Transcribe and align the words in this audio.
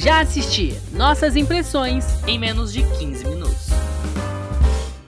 Já 0.00 0.20
assisti. 0.20 0.68
Nossas 0.96 1.34
impressões 1.34 2.04
em 2.24 2.38
menos 2.38 2.72
de 2.72 2.82
15 2.82 3.24
minutos. 3.24 3.66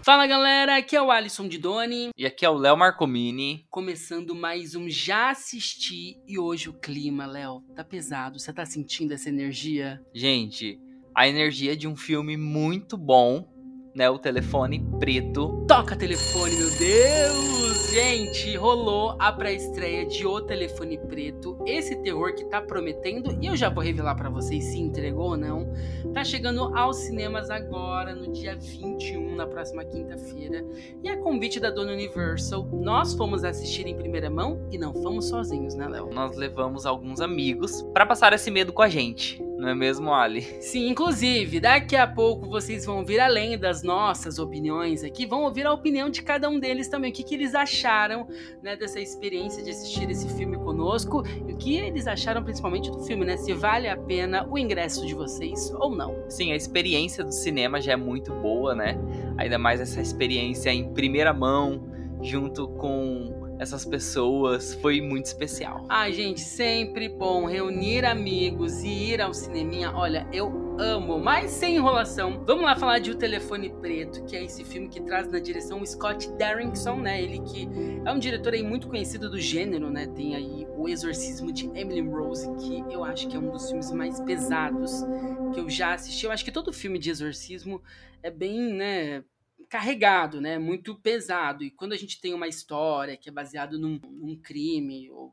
Fala 0.05 0.27
galera, 0.27 0.79
aqui 0.79 0.97
é 0.97 1.01
o 1.01 1.13
Alisson 1.13 1.47
de 1.47 1.59
Doni. 1.59 2.11
E 2.19 2.27
aqui 2.27 2.45
é 2.45 2.51
o 2.51 2.57
Léo 2.57 2.77
Marcomini. 2.77 3.65
Começando 3.71 4.35
mais 4.35 4.75
um 4.75 4.91
Já 4.91 5.31
Assisti. 5.31 6.19
E 6.27 6.41
hoje 6.41 6.69
o 6.69 6.73
clima, 6.73 7.25
Léo, 7.25 7.63
tá 7.77 7.85
pesado. 7.85 8.41
Você 8.41 8.53
tá 8.53 8.67
sentindo 8.67 9.15
essa 9.15 9.29
energia? 9.29 10.03
Gente, 10.13 10.77
a 11.15 11.29
energia 11.29 11.77
de 11.77 11.87
um 11.87 11.95
filme 11.95 12.37
muito 12.37 12.97
bom 12.97 13.49
né? 13.95 14.09
O 14.11 14.19
telefone 14.19 14.85
preto. 14.99 15.65
Toca 15.67 15.97
telefone, 15.97 16.55
meu 16.57 16.71
Deus! 16.71 17.91
Gente, 17.91 18.57
rolou 18.57 19.17
a 19.19 19.33
pré-estreia 19.33 20.07
de 20.07 20.25
O 20.25 20.41
Telefone 20.41 20.97
Preto. 20.97 21.59
Esse 21.67 21.97
terror 21.97 22.35
que 22.35 22.45
tá 22.45 22.63
prometendo, 22.63 23.37
e 23.43 23.47
eu 23.47 23.57
já 23.57 23.69
vou 23.69 23.83
revelar 23.83 24.15
para 24.15 24.31
vocês 24.31 24.63
se 24.63 24.79
entregou 24.79 25.31
ou 25.31 25.37
não. 25.37 25.73
Tá 26.15 26.23
chegando 26.23 26.77
aos 26.77 26.99
cinemas 26.99 27.51
agora, 27.51 28.15
no 28.15 28.33
dia 28.33 28.57
21, 28.57 29.35
na 29.35 29.45
próxima 29.45 29.85
quinta-feira. 29.85 30.65
E 31.03 31.09
a 31.09 31.17
convite 31.17 31.59
da 31.59 31.71
Dona 31.71 31.93
Universal, 31.93 32.65
nós 32.73 33.13
fomos 33.15 33.43
assistir 33.43 33.89
em 33.89 33.97
primeira 33.97 34.31
mão 34.31 34.65
e 34.71 34.79
não 34.79 34.95
fomos 34.95 35.29
sozinhos, 35.29 35.75
né, 35.75 35.89
Léo? 35.89 36.11
Nós 36.13 36.37
levamos 36.37 36.87
alguns 36.87 37.21
amigos 37.21 37.83
para 37.93 38.07
passar 38.07 38.33
esse 38.33 38.53
medo 38.53 38.73
com 38.73 38.83
a 38.83 38.89
gente. 38.89 39.50
Não 39.61 39.69
é 39.69 39.75
mesmo, 39.75 40.11
Ali? 40.15 40.41
Sim, 40.63 40.89
inclusive, 40.89 41.61
daqui 41.61 41.95
a 41.95 42.07
pouco 42.07 42.49
vocês 42.49 42.87
vão 42.87 43.01
ouvir, 43.01 43.21
além 43.21 43.59
das 43.59 43.83
nossas 43.83 44.39
opiniões 44.39 45.05
aqui, 45.05 45.27
vão 45.27 45.43
ouvir 45.43 45.67
a 45.67 45.73
opinião 45.73 46.09
de 46.09 46.23
cada 46.23 46.49
um 46.49 46.59
deles 46.59 46.89
também. 46.89 47.11
O 47.11 47.15
que, 47.15 47.23
que 47.23 47.35
eles 47.35 47.55
acharam 47.55 48.27
né, 48.63 48.75
dessa 48.75 48.99
experiência 48.99 49.63
de 49.63 49.69
assistir 49.69 50.09
esse 50.09 50.27
filme 50.35 50.57
conosco 50.57 51.23
e 51.47 51.53
o 51.53 51.57
que 51.59 51.77
eles 51.77 52.07
acharam 52.07 52.43
principalmente 52.43 52.91
do 52.91 53.01
filme, 53.01 53.27
né? 53.27 53.37
Se 53.37 53.53
vale 53.53 53.87
a 53.87 53.99
pena 53.99 54.49
o 54.49 54.57
ingresso 54.57 55.07
de 55.07 55.15
vocês 55.15 55.71
ou 55.75 55.95
não. 55.95 56.25
Sim, 56.31 56.53
a 56.53 56.57
experiência 56.57 57.23
do 57.23 57.33
cinema 57.33 57.83
já 57.83 57.93
é 57.93 57.97
muito 57.97 58.33
boa, 58.33 58.75
né? 58.75 58.99
Ainda 59.37 59.59
mais 59.59 59.79
essa 59.79 60.01
experiência 60.01 60.71
em 60.71 60.91
primeira 60.95 61.35
mão, 61.35 61.87
junto 62.23 62.67
com 62.67 63.40
essas 63.61 63.85
pessoas. 63.85 64.75
Foi 64.77 65.03
muito 65.03 65.27
especial. 65.27 65.85
Ai, 65.87 66.15
gente, 66.15 66.41
sempre 66.41 67.11
bom 67.11 67.45
reunir 67.45 68.07
amigos 68.07 68.83
e 68.83 69.13
ir 69.13 69.21
ao 69.21 69.35
cineminha. 69.35 69.93
Olha, 69.95 70.27
eu 70.33 70.75
amo, 70.79 71.19
mas 71.19 71.51
sem 71.51 71.77
enrolação. 71.77 72.43
Vamos 72.47 72.65
lá 72.65 72.75
falar 72.75 73.01
de 73.01 73.11
O 73.11 73.15
Telefone 73.15 73.69
Preto, 73.69 74.25
que 74.25 74.35
é 74.35 74.43
esse 74.43 74.65
filme 74.65 74.89
que 74.89 75.03
traz 75.03 75.31
na 75.31 75.39
direção 75.39 75.83
o 75.83 75.87
Scott 75.87 76.33
Derrickson, 76.33 76.97
né? 76.97 77.23
Ele 77.23 77.39
que 77.41 77.69
é 78.03 78.11
um 78.11 78.19
diretor 78.19 78.55
aí 78.55 78.63
muito 78.63 78.89
conhecido 78.89 79.29
do 79.29 79.39
gênero, 79.39 79.91
né? 79.91 80.07
Tem 80.07 80.35
aí 80.35 80.67
O 80.79 80.89
Exorcismo 80.89 81.53
de 81.53 81.67
Emily 81.75 82.01
Rose, 82.01 82.51
que 82.57 82.83
eu 82.91 83.05
acho 83.05 83.29
que 83.29 83.37
é 83.37 83.39
um 83.39 83.51
dos 83.51 83.69
filmes 83.69 83.93
mais 83.93 84.19
pesados 84.21 85.05
que 85.53 85.61
eu 85.61 85.69
já 85.69 85.93
assisti. 85.93 86.25
Eu 86.25 86.33
acho 86.33 86.47
que 86.47 86.51
todo 86.51 86.73
filme 86.73 86.99
de 86.99 87.11
exorcismo 87.11 87.83
é 88.23 88.31
bem, 88.31 88.73
né, 88.73 89.23
carregado, 89.71 90.41
né? 90.41 90.59
Muito 90.59 90.97
pesado. 90.97 91.63
E 91.63 91.71
quando 91.71 91.93
a 91.93 91.97
gente 91.97 92.21
tem 92.21 92.35
uma 92.35 92.49
história 92.49 93.17
que 93.17 93.29
é 93.29 93.33
baseada 93.33 93.79
num, 93.79 94.01
num 94.03 94.37
crime, 94.37 95.09
ou, 95.13 95.33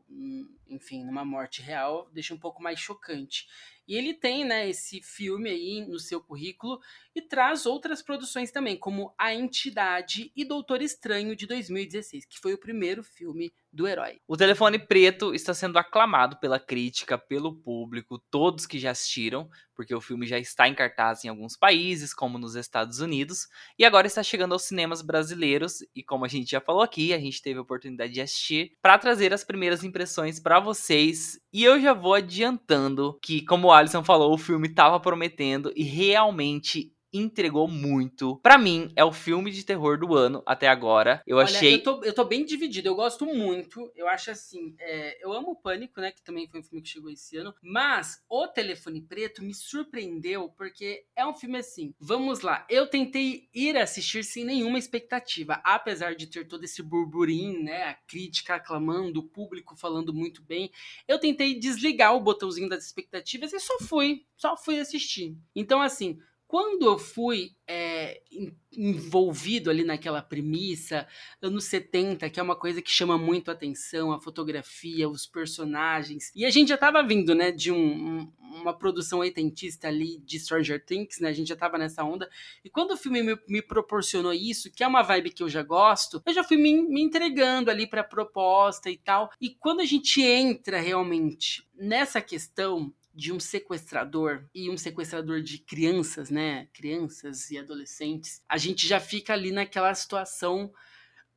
enfim, 0.69 1.03
numa 1.03 1.25
morte 1.25 1.59
real, 1.59 2.07
deixa 2.13 2.35
um 2.35 2.37
pouco 2.37 2.61
mais 2.61 2.79
chocante. 2.79 3.47
E 3.87 3.95
ele 3.95 4.13
tem, 4.13 4.45
né, 4.45 4.69
esse 4.69 5.01
filme 5.01 5.49
aí 5.49 5.85
no 5.87 5.97
seu 5.97 6.21
currículo 6.21 6.79
e 7.15 7.21
traz 7.21 7.65
outras 7.65 8.03
produções 8.03 8.51
também, 8.51 8.77
como 8.77 9.11
A 9.17 9.33
Entidade 9.33 10.31
e 10.35 10.45
Doutor 10.45 10.83
Estranho 10.83 11.35
de 11.35 11.47
2016, 11.47 12.25
que 12.25 12.39
foi 12.39 12.53
o 12.53 12.59
primeiro 12.59 13.01
filme 13.01 13.51
do 13.77 13.87
herói. 13.87 14.19
O 14.27 14.35
Telefone 14.35 14.79
Preto 14.79 15.33
está 15.33 15.53
sendo 15.53 15.77
aclamado 15.77 16.37
pela 16.39 16.59
crítica, 16.59 17.17
pelo 17.17 17.55
público, 17.55 18.19
todos 18.31 18.65
que 18.65 18.79
já 18.79 18.91
assistiram, 18.91 19.47
porque 19.75 19.93
o 19.93 20.01
filme 20.01 20.25
já 20.25 20.39
está 20.39 20.67
em 20.67 20.73
cartaz 20.73 21.23
em 21.23 21.29
alguns 21.29 21.55
países, 21.55 22.11
como 22.11 22.39
nos 22.39 22.55
Estados 22.55 22.99
Unidos, 22.99 23.47
e 23.77 23.85
agora 23.85 24.07
está 24.07 24.23
chegando 24.23 24.53
aos 24.53 24.63
cinemas 24.63 25.03
brasileiros, 25.03 25.85
e 25.95 26.03
como 26.03 26.25
a 26.25 26.27
gente 26.27 26.49
já 26.49 26.59
falou 26.59 26.81
aqui, 26.81 27.13
a 27.13 27.19
gente 27.19 27.41
teve 27.41 27.59
a 27.59 27.61
oportunidade 27.61 28.11
de 28.11 28.21
assistir, 28.21 28.71
para 28.81 28.97
trazer 28.97 29.31
as 29.31 29.43
primeiras 29.43 29.83
impressões 29.83 30.39
para 30.39 30.59
vocês, 30.59 31.39
e 31.53 31.63
eu 31.63 31.79
já 31.79 31.93
vou 31.93 32.15
adiantando 32.15 33.19
que, 33.21 33.45
como 33.45 33.67
o 33.67 33.71
Alisson 33.71 34.03
falou, 34.03 34.33
o 34.33 34.37
filme 34.39 34.67
estava 34.67 34.99
prometendo 34.99 35.71
e 35.75 35.83
realmente 35.83 36.91
entregou 37.11 37.67
muito. 37.67 38.37
Para 38.37 38.57
mim, 38.57 38.91
é 38.95 39.03
o 39.03 39.11
filme 39.11 39.51
de 39.51 39.63
terror 39.63 39.97
do 39.97 40.15
ano 40.15 40.43
até 40.45 40.67
agora. 40.67 41.21
Eu 41.25 41.37
Olha, 41.37 41.45
achei. 41.45 41.75
Eu 41.75 41.83
tô, 41.83 42.03
eu 42.03 42.13
tô 42.13 42.23
bem 42.25 42.45
dividido, 42.45 42.87
eu 42.87 42.95
gosto 42.95 43.25
muito. 43.25 43.91
Eu 43.95 44.07
acho 44.07 44.31
assim. 44.31 44.75
É, 44.79 45.23
eu 45.23 45.31
amo 45.33 45.51
o 45.51 45.55
Pânico, 45.55 46.01
né? 46.01 46.11
Que 46.11 46.21
também 46.21 46.47
foi 46.47 46.59
um 46.59 46.63
filme 46.63 46.81
que 46.81 46.89
chegou 46.89 47.09
esse 47.09 47.37
ano. 47.37 47.53
Mas 47.61 48.23
O 48.29 48.47
Telefone 48.47 49.01
Preto 49.01 49.43
me 49.43 49.53
surpreendeu, 49.53 50.49
porque 50.49 51.05
é 51.15 51.25
um 51.25 51.33
filme 51.33 51.57
assim. 51.57 51.93
Vamos 51.99 52.41
lá. 52.41 52.65
Eu 52.69 52.87
tentei 52.87 53.47
ir 53.53 53.77
assistir 53.77 54.23
sem 54.23 54.45
nenhuma 54.45 54.77
expectativa. 54.77 55.61
Apesar 55.63 56.15
de 56.15 56.27
ter 56.27 56.47
todo 56.47 56.63
esse 56.63 56.81
burburinho, 56.83 57.63
né? 57.63 57.83
A 57.83 57.93
crítica 57.93 58.55
aclamando, 58.55 59.19
o 59.19 59.27
público 59.27 59.75
falando 59.75 60.13
muito 60.13 60.41
bem. 60.43 60.71
Eu 61.07 61.19
tentei 61.19 61.57
desligar 61.57 62.15
o 62.15 62.21
botãozinho 62.21 62.69
das 62.69 62.85
expectativas 62.85 63.53
e 63.53 63.59
só 63.59 63.77
fui. 63.79 64.25
Só 64.35 64.55
fui 64.57 64.79
assistir. 64.79 65.37
Então, 65.55 65.81
assim. 65.81 66.19
Quando 66.47 66.85
eu 66.85 66.97
fui 66.97 67.51
é, 67.67 68.21
envolvido 68.71 69.69
ali 69.69 69.83
naquela 69.83 70.21
premissa, 70.21 71.05
anos 71.41 71.65
70, 71.65 72.29
que 72.29 72.39
é 72.39 72.43
uma 72.43 72.55
coisa 72.55 72.81
que 72.81 72.89
chama 72.89 73.17
muito 73.17 73.49
a 73.49 73.53
atenção, 73.53 74.13
a 74.13 74.21
fotografia, 74.21 75.09
os 75.09 75.25
personagens. 75.25 76.31
E 76.33 76.45
a 76.45 76.49
gente 76.49 76.69
já 76.69 76.75
estava 76.75 77.05
vindo, 77.05 77.35
né, 77.35 77.51
de 77.51 77.69
um, 77.69 77.77
um, 77.77 78.33
uma 78.39 78.73
produção 78.73 79.19
oitentista 79.19 79.89
ali 79.89 80.19
de 80.19 80.39
Stranger 80.39 80.85
Things, 80.85 81.19
né, 81.19 81.27
a 81.27 81.33
gente 81.33 81.49
já 81.49 81.53
estava 81.55 81.77
nessa 81.77 82.03
onda. 82.05 82.29
E 82.63 82.69
quando 82.69 82.91
o 82.91 82.97
filme 82.97 83.21
me, 83.21 83.37
me, 83.47 83.61
proporcionou 83.61 84.31
isso, 84.31 84.71
que 84.71 84.83
é 84.83 84.87
uma 84.87 85.01
vibe 85.01 85.31
que 85.31 85.43
eu 85.43 85.49
já 85.49 85.63
gosto, 85.63 86.21
eu 86.25 86.33
já 86.33 86.45
fui 86.45 86.55
me, 86.55 86.81
me 86.81 87.01
entregando 87.01 87.69
ali 87.69 87.85
para 87.85 88.01
a 88.01 88.05
proposta 88.05 88.89
e 88.89 88.97
tal. 88.97 89.29
E 89.41 89.49
quando 89.49 89.81
a 89.81 89.85
gente 89.85 90.21
entra 90.21 90.79
realmente 90.79 91.67
nessa 91.75 92.21
questão 92.21 92.93
de 93.17 93.33
um 93.33 93.39
sequestrador 93.39 94.45
e 94.53 94.69
um 94.69 94.77
sequestrador 94.77 95.41
de 95.41 95.57
crianças, 95.57 96.29
né? 96.29 96.67
Crianças 96.71 97.49
e 97.49 97.57
adolescentes, 97.57 98.43
a 98.47 98.57
gente 98.57 98.87
já 98.87 98.99
fica 98.99 99.33
ali 99.33 99.51
naquela 99.51 99.93
situação. 99.95 100.71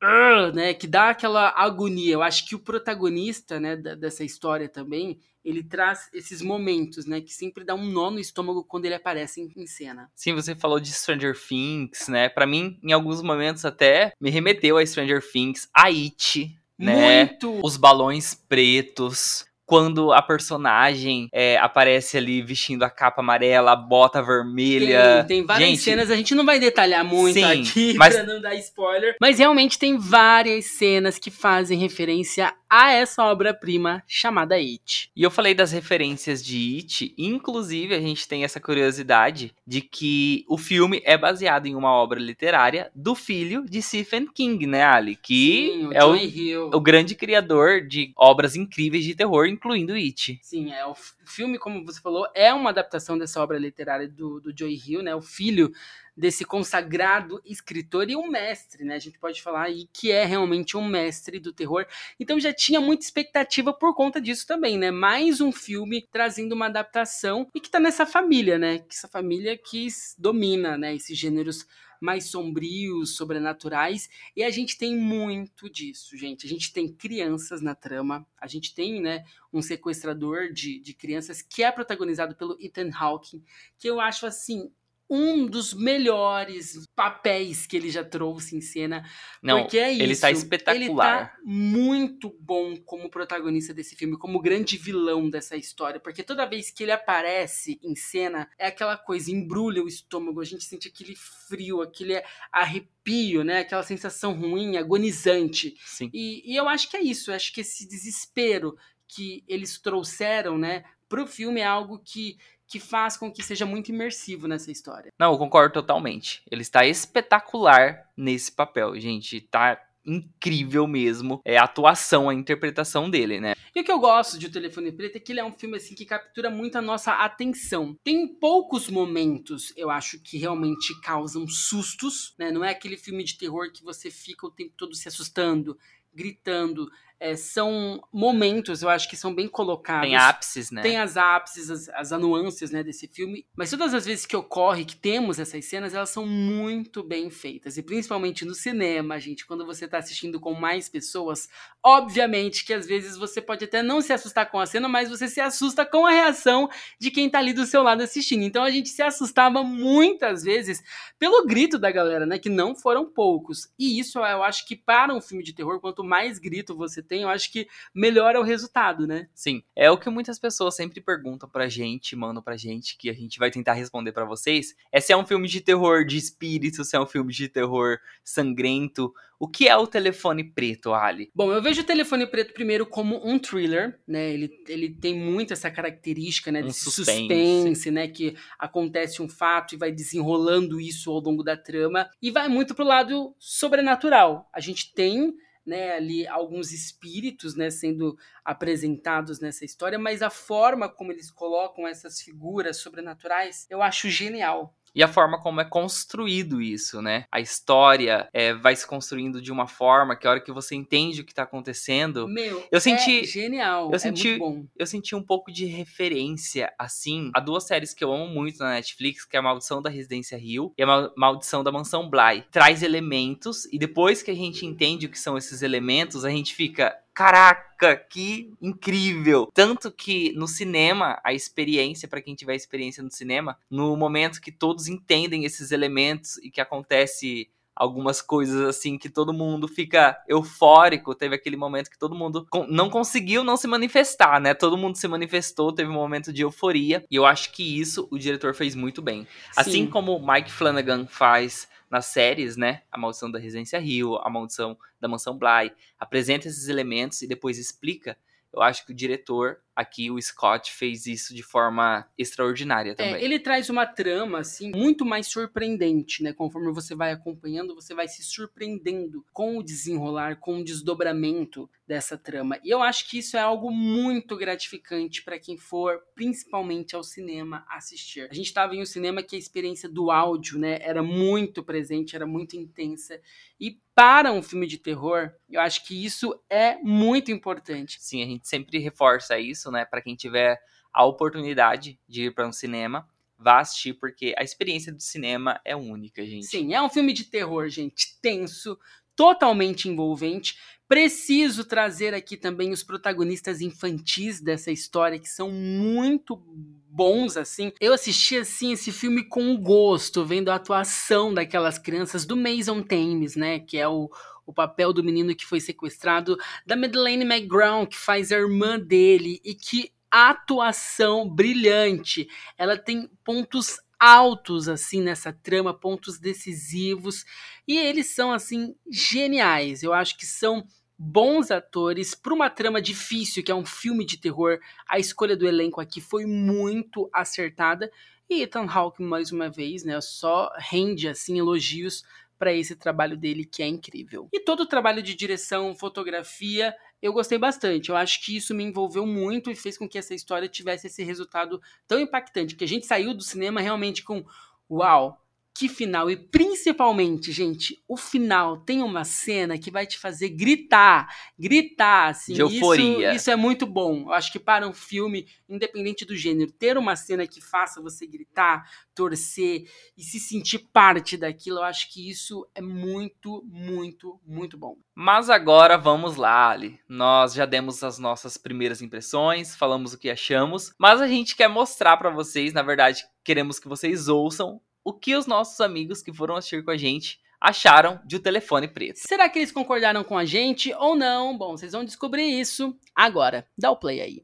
Uh, 0.02 0.50
né, 0.54 0.72
que 0.72 0.86
dá 0.86 1.10
aquela 1.10 1.52
agonia. 1.54 2.14
Eu 2.14 2.22
acho 2.22 2.46
que 2.48 2.54
o 2.54 2.58
protagonista, 2.58 3.60
né, 3.60 3.76
dessa 3.76 4.24
história 4.24 4.66
também, 4.66 5.20
ele 5.44 5.62
traz 5.62 6.08
esses 6.14 6.40
momentos, 6.40 7.04
né, 7.04 7.20
que 7.20 7.34
sempre 7.34 7.64
dá 7.64 7.74
um 7.74 7.84
nó 7.84 8.10
no 8.10 8.18
estômago 8.18 8.64
quando 8.64 8.86
ele 8.86 8.94
aparece 8.94 9.42
em, 9.42 9.52
em 9.54 9.66
cena. 9.66 10.10
Sim, 10.14 10.32
você 10.32 10.54
falou 10.54 10.80
de 10.80 10.90
Stranger 10.90 11.38
Things, 11.38 12.08
né? 12.08 12.30
Para 12.30 12.46
mim, 12.46 12.80
em 12.82 12.92
alguns 12.92 13.20
momentos 13.20 13.66
até 13.66 14.14
me 14.18 14.30
remeteu 14.30 14.78
a 14.78 14.86
Stranger 14.86 15.20
Things, 15.20 15.68
a 15.74 15.88
It, 15.88 16.58
né? 16.78 17.26
Muito. 17.26 17.60
Os 17.62 17.76
balões 17.76 18.32
pretos, 18.32 19.44
quando 19.70 20.12
a 20.12 20.20
personagem 20.20 21.28
é, 21.32 21.56
aparece 21.56 22.18
ali 22.18 22.42
vestindo 22.42 22.82
a 22.82 22.90
capa 22.90 23.20
amarela, 23.20 23.70
a 23.70 23.76
bota 23.76 24.20
vermelha. 24.20 25.24
Tem, 25.28 25.38
tem 25.38 25.46
várias 25.46 25.68
gente, 25.68 25.80
cenas, 25.80 26.10
a 26.10 26.16
gente 26.16 26.34
não 26.34 26.44
vai 26.44 26.58
detalhar 26.58 27.04
muito 27.04 27.34
sim, 27.34 27.44
aqui 27.44 27.94
mas... 27.96 28.16
pra 28.16 28.24
não 28.24 28.40
dar 28.40 28.56
spoiler. 28.56 29.14
Mas 29.20 29.38
realmente 29.38 29.78
tem 29.78 29.96
várias 29.96 30.64
cenas 30.64 31.20
que 31.20 31.30
fazem 31.30 31.78
referência 31.78 32.52
a 32.70 32.92
essa 32.92 33.24
obra-prima 33.24 34.00
chamada 34.06 34.54
It. 34.54 35.10
E 35.16 35.24
eu 35.24 35.30
falei 35.30 35.52
das 35.52 35.72
referências 35.72 36.42
de 36.42 36.76
It, 36.76 37.12
inclusive 37.18 37.94
a 37.96 38.00
gente 38.00 38.28
tem 38.28 38.44
essa 38.44 38.60
curiosidade 38.60 39.52
de 39.66 39.80
que 39.80 40.44
o 40.48 40.56
filme 40.56 41.02
é 41.04 41.18
baseado 41.18 41.66
em 41.66 41.74
uma 41.74 41.92
obra 41.92 42.20
literária 42.20 42.88
do 42.94 43.16
filho 43.16 43.64
de 43.68 43.82
Stephen 43.82 44.28
King, 44.32 44.68
né, 44.68 44.84
Ali? 44.84 45.16
Que 45.16 45.72
Sim, 45.72 45.86
o 45.88 45.92
é 45.92 46.04
o, 46.04 46.70
o 46.76 46.80
grande 46.80 47.16
criador 47.16 47.80
de 47.80 48.12
obras 48.16 48.54
incríveis 48.54 49.04
de 49.04 49.16
terror, 49.16 49.46
incluindo 49.46 49.94
It. 49.94 50.38
Sim, 50.40 50.72
é 50.72 50.86
o 50.86 50.94
filme, 51.26 51.58
como 51.58 51.84
você 51.84 52.00
falou, 52.00 52.26
é 52.34 52.54
uma 52.54 52.70
adaptação 52.70 53.18
dessa 53.18 53.42
obra 53.42 53.58
literária 53.58 54.08
do, 54.08 54.40
do 54.40 54.56
Joy 54.56 54.74
Hill, 54.74 55.02
né? 55.02 55.14
O 55.14 55.22
filho 55.22 55.72
desse 56.20 56.44
consagrado 56.44 57.40
escritor 57.46 58.10
e 58.10 58.14
um 58.14 58.28
mestre, 58.28 58.84
né? 58.84 58.94
A 58.94 58.98
gente 58.98 59.18
pode 59.18 59.40
falar 59.40 59.62
aí 59.62 59.88
que 59.90 60.12
é 60.12 60.24
realmente 60.26 60.76
um 60.76 60.86
mestre 60.86 61.40
do 61.40 61.50
terror. 61.50 61.86
Então 62.20 62.38
já 62.38 62.52
tinha 62.52 62.78
muita 62.78 63.04
expectativa 63.04 63.72
por 63.72 63.94
conta 63.94 64.20
disso 64.20 64.46
também, 64.46 64.76
né? 64.76 64.90
Mais 64.90 65.40
um 65.40 65.50
filme 65.50 66.06
trazendo 66.12 66.52
uma 66.52 66.66
adaptação 66.66 67.48
e 67.54 67.60
que 67.60 67.70
tá 67.70 67.80
nessa 67.80 68.04
família, 68.04 68.58
né? 68.58 68.80
Que 68.80 68.94
essa 68.94 69.08
família 69.08 69.56
que 69.56 69.88
domina, 70.18 70.76
né? 70.76 70.94
Esses 70.94 71.16
gêneros 71.16 71.66
mais 72.00 72.30
sombrios, 72.30 73.14
sobrenaturais, 73.14 74.08
e 74.34 74.42
a 74.42 74.48
gente 74.48 74.78
tem 74.78 74.96
muito 74.96 75.68
disso, 75.68 76.16
gente. 76.16 76.46
A 76.46 76.48
gente 76.48 76.72
tem 76.72 76.88
crianças 76.88 77.60
na 77.60 77.74
trama, 77.74 78.26
a 78.38 78.46
gente 78.46 78.74
tem, 78.74 79.02
né, 79.02 79.22
um 79.52 79.60
sequestrador 79.60 80.50
de, 80.50 80.80
de 80.80 80.94
crianças 80.94 81.42
que 81.42 81.62
é 81.62 81.70
protagonizado 81.70 82.34
pelo 82.34 82.56
Ethan 82.58 82.90
Hawke, 82.94 83.42
que 83.78 83.86
eu 83.86 84.00
acho, 84.00 84.24
assim, 84.24 84.72
um 85.10 85.44
dos 85.44 85.74
melhores 85.74 86.86
papéis 86.94 87.66
que 87.66 87.76
ele 87.76 87.90
já 87.90 88.04
trouxe 88.04 88.56
em 88.56 88.60
cena. 88.60 89.04
Não, 89.42 89.62
porque 89.62 89.78
é 89.78 89.90
isso. 89.90 90.02
ele 90.02 90.16
tá 90.16 90.30
espetacular. 90.30 90.76
Ele 90.80 90.94
tá 90.94 91.36
muito 91.44 92.34
bom 92.38 92.76
como 92.76 93.10
protagonista 93.10 93.74
desse 93.74 93.96
filme, 93.96 94.16
como 94.16 94.40
grande 94.40 94.76
vilão 94.76 95.28
dessa 95.28 95.56
história. 95.56 95.98
Porque 95.98 96.22
toda 96.22 96.46
vez 96.46 96.70
que 96.70 96.84
ele 96.84 96.92
aparece 96.92 97.80
em 97.82 97.96
cena, 97.96 98.48
é 98.56 98.68
aquela 98.68 98.96
coisa, 98.96 99.32
embrulha 99.32 99.82
o 99.82 99.88
estômago, 99.88 100.40
a 100.40 100.44
gente 100.44 100.62
sente 100.62 100.86
aquele 100.86 101.16
frio, 101.16 101.82
aquele 101.82 102.22
arrepio, 102.52 103.42
né? 103.42 103.60
Aquela 103.60 103.82
sensação 103.82 104.32
ruim, 104.32 104.76
agonizante. 104.76 105.74
Sim. 105.84 106.08
E, 106.14 106.52
e 106.52 106.54
eu 106.54 106.68
acho 106.68 106.88
que 106.88 106.96
é 106.96 107.02
isso, 107.02 107.32
eu 107.32 107.34
acho 107.34 107.52
que 107.52 107.62
esse 107.62 107.88
desespero 107.88 108.76
que 109.08 109.42
eles 109.48 109.76
trouxeram, 109.80 110.56
né, 110.56 110.84
pro 111.08 111.26
filme 111.26 111.60
é 111.60 111.66
algo 111.66 111.98
que 111.98 112.38
que 112.70 112.78
faz 112.78 113.16
com 113.16 113.32
que 113.32 113.42
seja 113.42 113.66
muito 113.66 113.88
imersivo 113.88 114.46
nessa 114.46 114.70
história. 114.70 115.12
Não, 115.18 115.32
eu 115.32 115.38
concordo 115.38 115.74
totalmente. 115.74 116.40
Ele 116.48 116.62
está 116.62 116.86
espetacular 116.86 118.08
nesse 118.16 118.52
papel, 118.52 118.98
gente. 119.00 119.40
Tá 119.40 119.82
incrível 120.06 120.86
mesmo. 120.86 121.40
É 121.44 121.58
a 121.58 121.64
atuação, 121.64 122.28
a 122.28 122.34
interpretação 122.34 123.10
dele, 123.10 123.40
né? 123.40 123.54
E 123.74 123.80
o 123.80 123.84
que 123.84 123.90
eu 123.90 123.98
gosto 123.98 124.38
de 124.38 124.46
O 124.46 124.52
Telefone 124.52 124.92
Preto 124.92 125.16
é 125.16 125.20
que 125.20 125.32
ele 125.32 125.40
é 125.40 125.44
um 125.44 125.52
filme 125.52 125.76
assim 125.76 125.94
que 125.94 126.06
captura 126.06 126.48
muito 126.48 126.78
a 126.78 126.82
nossa 126.82 127.12
atenção. 127.12 127.96
Tem 128.04 128.26
poucos 128.26 128.88
momentos, 128.88 129.72
eu 129.76 129.90
acho, 129.90 130.20
que 130.20 130.38
realmente 130.38 130.98
causam 131.00 131.46
sustos, 131.48 132.34
né? 132.38 132.52
Não 132.52 132.64
é 132.64 132.70
aquele 132.70 132.96
filme 132.96 133.24
de 133.24 133.36
terror 133.36 133.72
que 133.72 133.82
você 133.82 134.10
fica 134.10 134.46
o 134.46 134.50
tempo 134.50 134.74
todo 134.76 134.94
se 134.94 135.08
assustando, 135.08 135.76
gritando. 136.14 136.90
É, 137.22 137.36
são 137.36 138.02
momentos, 138.10 138.80
eu 138.80 138.88
acho 138.88 139.06
que 139.06 139.14
são 139.14 139.34
bem 139.34 139.46
colocados. 139.46 140.08
Tem 140.08 140.16
ápices, 140.16 140.70
né? 140.70 140.80
Tem 140.80 140.96
as 140.96 141.18
ápices, 141.18 141.70
as, 141.70 141.88
as 141.90 142.12
anuâncias 142.12 142.70
né, 142.70 142.82
desse 142.82 143.06
filme. 143.06 143.44
Mas 143.54 143.68
todas 143.68 143.92
as 143.92 144.06
vezes 144.06 144.24
que 144.24 144.34
ocorre, 144.34 144.86
que 144.86 144.96
temos 144.96 145.38
essas 145.38 145.66
cenas, 145.66 145.92
elas 145.92 146.08
são 146.08 146.24
muito 146.24 147.02
bem 147.02 147.28
feitas. 147.28 147.76
E 147.76 147.82
principalmente 147.82 148.46
no 148.46 148.54
cinema, 148.54 149.20
gente, 149.20 149.44
quando 149.44 149.66
você 149.66 149.84
está 149.84 149.98
assistindo 149.98 150.40
com 150.40 150.54
mais 150.54 150.88
pessoas, 150.88 151.46
obviamente 151.82 152.64
que 152.64 152.72
às 152.72 152.86
vezes 152.86 153.18
você 153.18 153.42
pode 153.42 153.66
até 153.66 153.82
não 153.82 154.00
se 154.00 154.14
assustar 154.14 154.50
com 154.50 154.58
a 154.58 154.64
cena, 154.64 154.88
mas 154.88 155.10
você 155.10 155.28
se 155.28 155.42
assusta 155.42 155.84
com 155.84 156.06
a 156.06 156.10
reação 156.10 156.70
de 156.98 157.10
quem 157.10 157.26
está 157.26 157.38
ali 157.38 157.52
do 157.52 157.66
seu 157.66 157.82
lado 157.82 158.02
assistindo. 158.02 158.44
Então 158.44 158.64
a 158.64 158.70
gente 158.70 158.88
se 158.88 159.02
assustava 159.02 159.62
muitas 159.62 160.42
vezes 160.42 160.82
pelo 161.18 161.44
grito 161.44 161.78
da 161.78 161.90
galera, 161.90 162.24
né? 162.24 162.38
Que 162.38 162.48
não 162.48 162.74
foram 162.74 163.04
poucos. 163.04 163.70
E 163.78 163.98
isso 164.00 164.18
eu 164.20 164.42
acho 164.42 164.66
que 164.66 164.74
para 164.74 165.14
um 165.14 165.20
filme 165.20 165.44
de 165.44 165.52
terror, 165.52 165.80
quanto 165.80 166.02
mais 166.02 166.38
grito 166.38 166.74
você 166.74 167.02
tem, 167.10 167.22
eu 167.22 167.28
acho 167.28 167.50
que 167.50 167.66
melhora 167.92 168.40
o 168.40 168.44
resultado, 168.44 169.04
né? 169.04 169.28
Sim, 169.34 169.64
é 169.74 169.90
o 169.90 169.98
que 169.98 170.08
muitas 170.08 170.38
pessoas 170.38 170.76
sempre 170.76 171.00
perguntam 171.00 171.48
pra 171.48 171.68
gente, 171.68 172.14
mandam 172.14 172.40
pra 172.40 172.56
gente, 172.56 172.96
que 172.96 173.10
a 173.10 173.12
gente 173.12 173.36
vai 173.36 173.50
tentar 173.50 173.72
responder 173.72 174.12
para 174.12 174.24
vocês, 174.24 174.76
é 174.92 175.00
se 175.00 175.12
é 175.12 175.16
um 175.16 175.26
filme 175.26 175.48
de 175.48 175.60
terror 175.60 176.04
de 176.04 176.16
espírito, 176.16 176.84
se 176.84 176.94
é 176.94 177.00
um 177.00 177.06
filme 177.06 177.32
de 177.32 177.48
terror 177.48 177.98
sangrento. 178.22 179.12
O 179.40 179.48
que 179.48 179.66
é 179.66 179.76
o 179.76 179.86
Telefone 179.86 180.44
Preto, 180.44 180.92
Ali? 180.92 181.30
Bom, 181.34 181.50
eu 181.50 181.62
vejo 181.62 181.80
o 181.80 181.84
Telefone 181.84 182.26
Preto 182.26 182.52
primeiro 182.52 182.86
como 182.86 183.26
um 183.26 183.38
thriller, 183.38 183.98
né? 184.06 184.30
Ele, 184.30 184.50
ele 184.68 184.90
tem 184.90 185.18
muito 185.18 185.54
essa 185.54 185.70
característica, 185.70 186.52
né? 186.52 186.60
Um 186.62 186.66
Desse 186.66 186.90
suspense. 186.90 187.22
suspense, 187.22 187.90
né? 187.90 188.06
Que 188.06 188.36
acontece 188.58 189.22
um 189.22 189.28
fato 189.28 189.74
e 189.74 189.78
vai 189.78 189.90
desenrolando 189.90 190.78
isso 190.78 191.10
ao 191.10 191.20
longo 191.20 191.42
da 191.42 191.56
trama. 191.56 192.06
E 192.20 192.30
vai 192.30 192.48
muito 192.48 192.74
pro 192.74 192.84
lado 192.84 193.34
sobrenatural. 193.38 194.46
A 194.52 194.60
gente 194.60 194.92
tem 194.92 195.34
né, 195.70 195.92
ali 195.92 196.26
alguns 196.26 196.72
espíritos, 196.72 197.54
né, 197.54 197.70
sendo 197.70 198.18
apresentados 198.44 199.38
nessa 199.38 199.64
história, 199.64 199.98
mas 200.00 200.20
a 200.20 200.28
forma 200.28 200.88
como 200.88 201.12
eles 201.12 201.30
colocam 201.30 201.86
essas 201.86 202.20
figuras 202.20 202.78
sobrenaturais, 202.78 203.68
eu 203.70 203.80
acho 203.80 204.10
genial. 204.10 204.76
E 204.94 205.02
a 205.02 205.08
forma 205.08 205.40
como 205.40 205.60
é 205.60 205.64
construído 205.64 206.60
isso, 206.60 207.00
né? 207.00 207.24
A 207.30 207.40
história 207.40 208.28
é, 208.32 208.52
vai 208.54 208.74
se 208.74 208.86
construindo 208.86 209.40
de 209.40 209.52
uma 209.52 209.66
forma 209.66 210.16
que 210.16 210.26
a 210.26 210.30
hora 210.30 210.40
que 210.40 210.52
você 210.52 210.74
entende 210.74 211.20
o 211.20 211.24
que 211.24 211.34
tá 211.34 211.42
acontecendo, 211.44 212.26
Meu, 212.28 212.66
Eu 212.70 212.80
senti- 212.80 213.20
é 213.20 213.24
genial, 213.24 213.88
eu 213.90 213.94
é 213.94 213.98
senti- 213.98 214.28
muito 214.38 214.38
bom. 214.40 214.66
eu 214.78 214.86
senti 214.86 215.14
um 215.14 215.22
pouco 215.22 215.52
de 215.52 215.66
referência, 215.66 216.72
assim, 216.78 217.30
a 217.34 217.40
duas 217.40 217.64
séries 217.64 217.94
que 217.94 218.02
eu 218.02 218.12
amo 218.12 218.26
muito 218.26 218.58
na 218.58 218.70
Netflix, 218.72 219.24
que 219.24 219.36
é 219.36 219.38
a 219.38 219.42
Maldição 219.42 219.80
da 219.82 219.90
Residência 219.90 220.36
Hill 220.36 220.72
e 220.76 220.82
a 220.82 220.86
Mal- 220.86 221.12
Maldição 221.16 221.62
da 221.62 221.70
Mansão 221.70 222.08
Bly. 222.08 222.44
Traz 222.50 222.82
elementos, 222.82 223.66
e 223.72 223.78
depois 223.78 224.22
que 224.22 224.30
a 224.30 224.34
gente 224.34 224.64
entende 224.66 225.06
o 225.06 225.08
que 225.10 225.18
são 225.18 225.36
esses 225.36 225.62
elementos, 225.62 226.24
a 226.24 226.30
gente 226.30 226.54
fica. 226.54 226.96
Caraca, 227.14 227.96
que 227.96 228.52
incrível! 228.60 229.50
Tanto 229.52 229.90
que 229.90 230.32
no 230.32 230.46
cinema, 230.46 231.20
a 231.24 231.34
experiência, 231.34 232.08
para 232.08 232.22
quem 232.22 232.34
tiver 232.34 232.54
experiência 232.54 233.02
no 233.02 233.10
cinema, 233.10 233.58
no 233.70 233.96
momento 233.96 234.40
que 234.40 234.52
todos 234.52 234.88
entendem 234.88 235.44
esses 235.44 235.72
elementos 235.72 236.38
e 236.38 236.50
que 236.50 236.60
acontece 236.60 237.50
algumas 237.80 238.20
coisas 238.20 238.68
assim 238.68 238.98
que 238.98 239.08
todo 239.08 239.32
mundo 239.32 239.66
fica 239.66 240.22
eufórico. 240.28 241.14
Teve 241.14 241.34
aquele 241.34 241.56
momento 241.56 241.90
que 241.90 241.98
todo 241.98 242.14
mundo 242.14 242.46
não 242.68 242.90
conseguiu 242.90 243.42
não 243.42 243.56
se 243.56 243.66
manifestar, 243.66 244.38
né? 244.38 244.52
Todo 244.52 244.76
mundo 244.76 244.96
se 244.96 245.08
manifestou, 245.08 245.72
teve 245.72 245.88
um 245.88 245.94
momento 245.94 246.30
de 246.30 246.42
euforia. 246.42 247.02
E 247.10 247.16
eu 247.16 247.24
acho 247.24 247.50
que 247.52 247.80
isso 247.80 248.06
o 248.10 248.18
diretor 248.18 248.54
fez 248.54 248.74
muito 248.74 249.00
bem. 249.00 249.26
Assim 249.56 249.84
Sim. 249.84 249.86
como 249.86 250.14
o 250.14 250.26
Mike 250.26 250.52
Flanagan 250.52 251.06
faz 251.06 251.66
nas 251.90 252.06
séries, 252.06 252.56
né? 252.56 252.82
A 252.90 252.96
Maldição 252.96 253.30
da 253.30 253.38
Residência 253.38 253.78
Rio, 253.78 254.16
A 254.16 254.30
Maldição 254.30 254.78
da 255.00 255.08
Mansão 255.08 255.36
Bly, 255.36 255.72
apresenta 255.98 256.46
esses 256.46 256.68
elementos 256.68 257.20
e 257.20 257.26
depois 257.26 257.58
explica. 257.58 258.16
Eu 258.52 258.62
acho 258.62 258.86
que 258.86 258.92
o 258.92 258.94
diretor 258.94 259.60
aqui, 259.74 260.10
o 260.10 260.20
Scott, 260.20 260.72
fez 260.72 261.06
isso 261.06 261.34
de 261.34 261.42
forma 261.42 262.06
extraordinária 262.18 262.94
também. 262.94 263.14
É, 263.14 263.24
ele 263.24 263.38
traz 263.38 263.70
uma 263.70 263.86
trama, 263.86 264.40
assim, 264.40 264.70
muito 264.70 265.04
mais 265.04 265.26
surpreendente, 265.28 266.22
né? 266.22 266.32
Conforme 266.32 266.72
você 266.72 266.94
vai 266.94 267.12
acompanhando, 267.12 267.74
você 267.74 267.94
vai 267.94 268.08
se 268.08 268.22
surpreendendo 268.22 269.24
com 269.32 269.58
o 269.58 269.62
desenrolar, 269.62 270.36
com 270.36 270.58
o 270.58 270.64
desdobramento 270.64 271.68
dessa 271.86 272.16
trama. 272.16 272.58
E 272.62 272.70
eu 272.70 272.82
acho 272.82 273.08
que 273.08 273.18
isso 273.18 273.36
é 273.36 273.40
algo 273.40 273.70
muito 273.70 274.36
gratificante 274.36 275.24
para 275.24 275.38
quem 275.38 275.56
for, 275.56 276.00
principalmente 276.14 276.94
ao 276.94 277.02
cinema, 277.02 277.64
assistir. 277.68 278.28
A 278.30 278.34
gente 278.34 278.46
estava 278.46 278.76
em 278.76 278.82
um 278.82 278.86
cinema 278.86 279.22
que 279.22 279.34
a 279.34 279.38
experiência 279.38 279.88
do 279.88 280.10
áudio, 280.10 280.58
né, 280.58 280.78
era 280.82 281.02
muito 281.02 281.64
presente, 281.64 282.14
era 282.14 282.26
muito 282.26 282.56
intensa. 282.56 283.20
E 283.58 283.78
para 283.94 284.32
um 284.32 284.40
filme 284.40 284.66
de 284.66 284.78
terror, 284.78 285.30
eu 285.50 285.60
acho 285.60 285.84
que 285.84 286.04
isso 286.04 286.34
é 286.48 286.76
muito 286.76 287.30
importante. 287.30 287.98
Sim, 288.00 288.22
a 288.22 288.26
gente 288.26 288.48
sempre 288.48 288.78
reforça 288.78 289.38
isso, 289.38 289.59
né? 289.68 289.84
Pra 289.84 290.00
quem 290.00 290.14
tiver 290.14 290.60
a 290.92 291.04
oportunidade 291.04 291.98
de 292.08 292.26
ir 292.26 292.34
pra 292.34 292.46
um 292.46 292.52
cinema, 292.52 293.04
vá 293.36 293.58
assistir, 293.58 293.94
porque 293.94 294.32
a 294.38 294.44
experiência 294.44 294.92
do 294.92 295.02
cinema 295.02 295.60
é 295.64 295.74
única, 295.74 296.24
gente. 296.24 296.46
Sim, 296.46 296.72
é 296.72 296.80
um 296.80 296.90
filme 296.90 297.12
de 297.12 297.24
terror, 297.24 297.68
gente, 297.68 298.20
tenso, 298.20 298.78
totalmente 299.16 299.88
envolvente. 299.88 300.56
Preciso 300.86 301.64
trazer 301.64 302.14
aqui 302.14 302.36
também 302.36 302.72
os 302.72 302.82
protagonistas 302.82 303.60
infantis 303.60 304.40
dessa 304.40 304.72
história, 304.72 305.18
que 305.18 305.28
são 305.28 305.50
muito 305.50 306.36
bons, 306.36 307.36
assim. 307.36 307.72
Eu 307.80 307.94
assisti, 307.94 308.36
assim, 308.36 308.72
esse 308.72 308.90
filme 308.90 309.24
com 309.24 309.56
gosto, 309.56 310.24
vendo 310.24 310.50
a 310.50 310.56
atuação 310.56 311.32
daquelas 311.32 311.78
crianças 311.78 312.24
do 312.26 312.36
Mason 312.36 312.82
Thames, 312.82 313.36
né, 313.36 313.60
que 313.60 313.78
é 313.78 313.86
o, 313.86 314.10
o 314.50 314.52
papel 314.52 314.92
do 314.92 315.04
menino 315.04 315.34
que 315.34 315.46
foi 315.46 315.60
sequestrado, 315.60 316.36
da 316.66 316.76
Madeleine 316.76 317.24
McGraw, 317.24 317.86
que 317.86 317.96
faz 317.96 318.32
a 318.32 318.36
irmã 318.36 318.78
dele, 318.78 319.40
e 319.44 319.54
que 319.54 319.92
atuação 320.10 321.28
brilhante. 321.28 322.28
Ela 322.58 322.76
tem 322.76 323.08
pontos 323.24 323.78
altos 323.98 324.68
assim 324.68 325.00
nessa 325.00 325.32
trama, 325.32 325.72
pontos 325.72 326.18
decisivos, 326.18 327.24
e 327.66 327.78
eles 327.78 328.08
são 328.08 328.32
assim 328.32 328.74
geniais. 328.90 329.84
Eu 329.84 329.92
acho 329.92 330.18
que 330.18 330.26
são 330.26 330.66
bons 330.98 331.52
atores 331.52 332.12
para 332.12 332.34
uma 332.34 332.50
trama 332.50 332.82
difícil, 332.82 333.44
que 333.44 333.52
é 333.52 333.54
um 333.54 333.64
filme 333.64 334.04
de 334.04 334.18
terror. 334.18 334.58
A 334.88 334.98
escolha 334.98 335.36
do 335.36 335.46
elenco 335.46 335.80
aqui 335.80 336.00
foi 336.00 336.26
muito 336.26 337.08
acertada. 337.12 337.88
E 338.28 338.42
Ethan 338.42 338.66
Hawke 338.68 339.02
mais 339.02 339.30
uma 339.30 339.48
vez, 339.48 339.84
né, 339.84 340.00
só 340.00 340.50
rende 340.58 341.08
assim 341.08 341.38
elogios 341.38 342.02
para 342.40 342.54
esse 342.54 342.74
trabalho 342.74 343.18
dele 343.18 343.44
que 343.44 343.62
é 343.62 343.66
incrível. 343.66 344.26
E 344.32 344.40
todo 344.40 344.60
o 344.60 344.66
trabalho 344.66 345.02
de 345.02 345.14
direção, 345.14 345.74
fotografia, 345.74 346.74
eu 347.02 347.12
gostei 347.12 347.36
bastante. 347.36 347.90
Eu 347.90 347.96
acho 347.96 348.24
que 348.24 348.34
isso 348.34 348.54
me 348.54 348.64
envolveu 348.64 349.04
muito 349.04 349.50
e 349.50 349.54
fez 349.54 349.76
com 349.76 349.86
que 349.86 349.98
essa 349.98 350.14
história 350.14 350.48
tivesse 350.48 350.86
esse 350.86 351.04
resultado 351.04 351.60
tão 351.86 352.00
impactante, 352.00 352.56
que 352.56 352.64
a 352.64 352.66
gente 352.66 352.86
saiu 352.86 353.12
do 353.12 353.22
cinema 353.22 353.60
realmente 353.60 354.02
com 354.02 354.24
uau, 354.70 355.22
que 355.60 355.68
final! 355.68 356.10
E 356.10 356.16
principalmente, 356.16 357.30
gente, 357.30 357.84
o 357.86 357.94
final 357.94 358.56
tem 358.56 358.82
uma 358.82 359.04
cena 359.04 359.58
que 359.58 359.70
vai 359.70 359.86
te 359.86 359.98
fazer 359.98 360.30
gritar, 360.30 361.14
gritar, 361.38 362.08
assim. 362.08 362.32
De 362.32 362.40
euforia. 362.40 363.08
Isso, 363.08 363.16
isso 363.16 363.30
é 363.30 363.36
muito 363.36 363.66
bom. 363.66 364.04
Eu 364.04 364.12
acho 364.14 364.32
que 364.32 364.38
para 364.38 364.66
um 364.66 364.72
filme, 364.72 365.28
independente 365.46 366.06
do 366.06 366.16
gênero, 366.16 366.50
ter 366.50 366.78
uma 366.78 366.96
cena 366.96 367.26
que 367.26 367.42
faça 367.42 367.82
você 367.82 368.06
gritar, 368.06 368.64
torcer 368.94 369.70
e 369.98 370.02
se 370.02 370.18
sentir 370.18 370.60
parte 370.72 371.18
daquilo, 371.18 371.58
eu 371.58 371.64
acho 371.64 371.92
que 371.92 372.08
isso 372.08 372.48
é 372.54 372.62
muito, 372.62 373.44
muito, 373.46 374.18
muito 374.26 374.56
bom. 374.56 374.78
Mas 374.94 375.28
agora 375.28 375.76
vamos 375.76 376.16
lá, 376.16 376.48
Ali. 376.48 376.80
Nós 376.88 377.34
já 377.34 377.44
demos 377.44 377.84
as 377.84 377.98
nossas 377.98 378.38
primeiras 378.38 378.80
impressões, 378.80 379.54
falamos 379.54 379.92
o 379.92 379.98
que 379.98 380.08
achamos, 380.08 380.72
mas 380.78 381.02
a 381.02 381.06
gente 381.06 381.36
quer 381.36 381.48
mostrar 381.48 381.98
pra 381.98 382.08
vocês, 382.08 382.54
na 382.54 382.62
verdade, 382.62 383.04
queremos 383.22 383.58
que 383.58 383.68
vocês 383.68 384.08
ouçam 384.08 384.58
o 384.84 384.92
que 384.92 385.14
os 385.16 385.26
nossos 385.26 385.60
amigos 385.60 386.02
que 386.02 386.12
foram 386.12 386.36
assistir 386.36 386.64
com 386.64 386.70
a 386.70 386.76
gente 386.76 387.20
acharam 387.40 387.98
de 388.04 388.16
O 388.16 388.20
Telefone 388.20 388.68
Preto. 388.68 388.98
Será 388.98 389.28
que 389.28 389.38
eles 389.38 389.50
concordaram 389.50 390.04
com 390.04 390.16
a 390.16 390.24
gente 390.24 390.74
ou 390.74 390.94
não? 390.94 391.36
Bom, 391.36 391.56
vocês 391.56 391.72
vão 391.72 391.84
descobrir 391.84 392.38
isso 392.40 392.76
agora. 392.94 393.46
Dá 393.56 393.70
o 393.70 393.76
play 393.76 394.00
aí. 394.00 394.22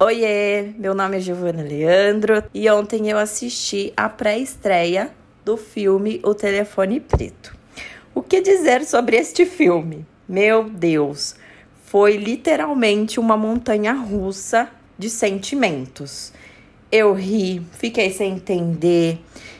Oiê, 0.00 0.74
meu 0.76 0.94
nome 0.94 1.16
é 1.16 1.20
Giovana 1.20 1.62
Leandro 1.62 2.44
e 2.52 2.68
ontem 2.68 3.08
eu 3.08 3.16
assisti 3.16 3.92
a 3.96 4.08
pré-estreia 4.08 5.14
do 5.44 5.56
filme 5.56 6.20
O 6.22 6.34
Telefone 6.34 7.00
Preto. 7.00 7.56
O 8.14 8.20
que 8.20 8.40
dizer 8.40 8.84
sobre 8.84 9.16
este 9.16 9.46
filme? 9.46 10.04
Meu 10.28 10.64
Deus, 10.64 11.36
foi 11.84 12.16
literalmente 12.16 13.20
uma 13.20 13.36
montanha 13.36 13.92
russa 13.92 14.68
de 14.98 15.08
sentimentos. 15.08 16.32
Eu 16.90 17.14
ri, 17.14 17.62
fiquei 17.72 18.10
sem 18.10 18.32
entender, 18.32 19.18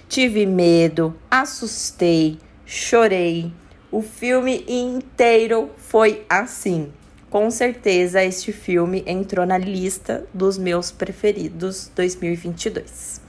tive 0.08 0.46
medo, 0.46 1.14
assustei, 1.30 2.38
chorei. 2.64 3.52
O 3.90 4.02
filme 4.02 4.64
inteiro 4.68 5.70
foi 5.76 6.24
assim. 6.28 6.92
Com 7.30 7.50
certeza 7.50 8.22
este 8.22 8.52
filme 8.52 9.02
entrou 9.06 9.44
na 9.44 9.58
lista 9.58 10.26
dos 10.32 10.56
meus 10.56 10.90
preferidos 10.90 11.90
2022. 11.94 13.25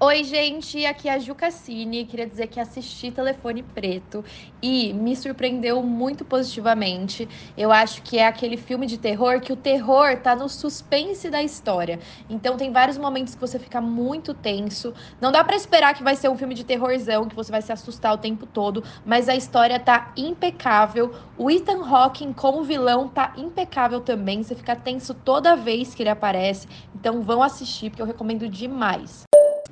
Oi, 0.00 0.22
gente, 0.22 0.86
aqui 0.86 1.08
é 1.08 1.14
a 1.14 1.18
Ju 1.18 1.34
Cassini. 1.34 2.04
Queria 2.04 2.24
dizer 2.24 2.46
que 2.46 2.60
assisti 2.60 3.10
Telefone 3.10 3.64
Preto 3.64 4.24
e 4.62 4.92
me 4.92 5.16
surpreendeu 5.16 5.82
muito 5.82 6.24
positivamente. 6.24 7.28
Eu 7.56 7.72
acho 7.72 8.00
que 8.02 8.16
é 8.16 8.24
aquele 8.24 8.56
filme 8.56 8.86
de 8.86 8.96
terror 8.96 9.40
que 9.40 9.52
o 9.52 9.56
terror 9.56 10.16
tá 10.20 10.36
no 10.36 10.48
suspense 10.48 11.28
da 11.28 11.42
história. 11.42 11.98
Então 12.30 12.56
tem 12.56 12.70
vários 12.70 12.96
momentos 12.96 13.34
que 13.34 13.40
você 13.40 13.58
fica 13.58 13.80
muito 13.80 14.32
tenso. 14.34 14.94
Não 15.20 15.32
dá 15.32 15.42
para 15.42 15.56
esperar 15.56 15.96
que 15.96 16.04
vai 16.04 16.14
ser 16.14 16.28
um 16.28 16.36
filme 16.36 16.54
de 16.54 16.62
terrorzão, 16.62 17.26
que 17.26 17.34
você 17.34 17.50
vai 17.50 17.60
se 17.60 17.72
assustar 17.72 18.14
o 18.14 18.18
tempo 18.18 18.46
todo, 18.46 18.84
mas 19.04 19.28
a 19.28 19.34
história 19.34 19.80
tá 19.80 20.12
impecável. 20.16 21.12
O 21.36 21.50
Ethan 21.50 21.84
Hawking 21.84 22.32
como 22.32 22.62
vilão 22.62 23.08
tá 23.08 23.32
impecável 23.36 24.00
também. 24.00 24.44
Você 24.44 24.54
fica 24.54 24.76
tenso 24.76 25.12
toda 25.12 25.56
vez 25.56 25.92
que 25.92 26.04
ele 26.04 26.10
aparece. 26.10 26.68
Então 26.94 27.20
vão 27.24 27.42
assistir 27.42 27.90
porque 27.90 28.02
eu 28.02 28.06
recomendo 28.06 28.48
demais. 28.48 29.27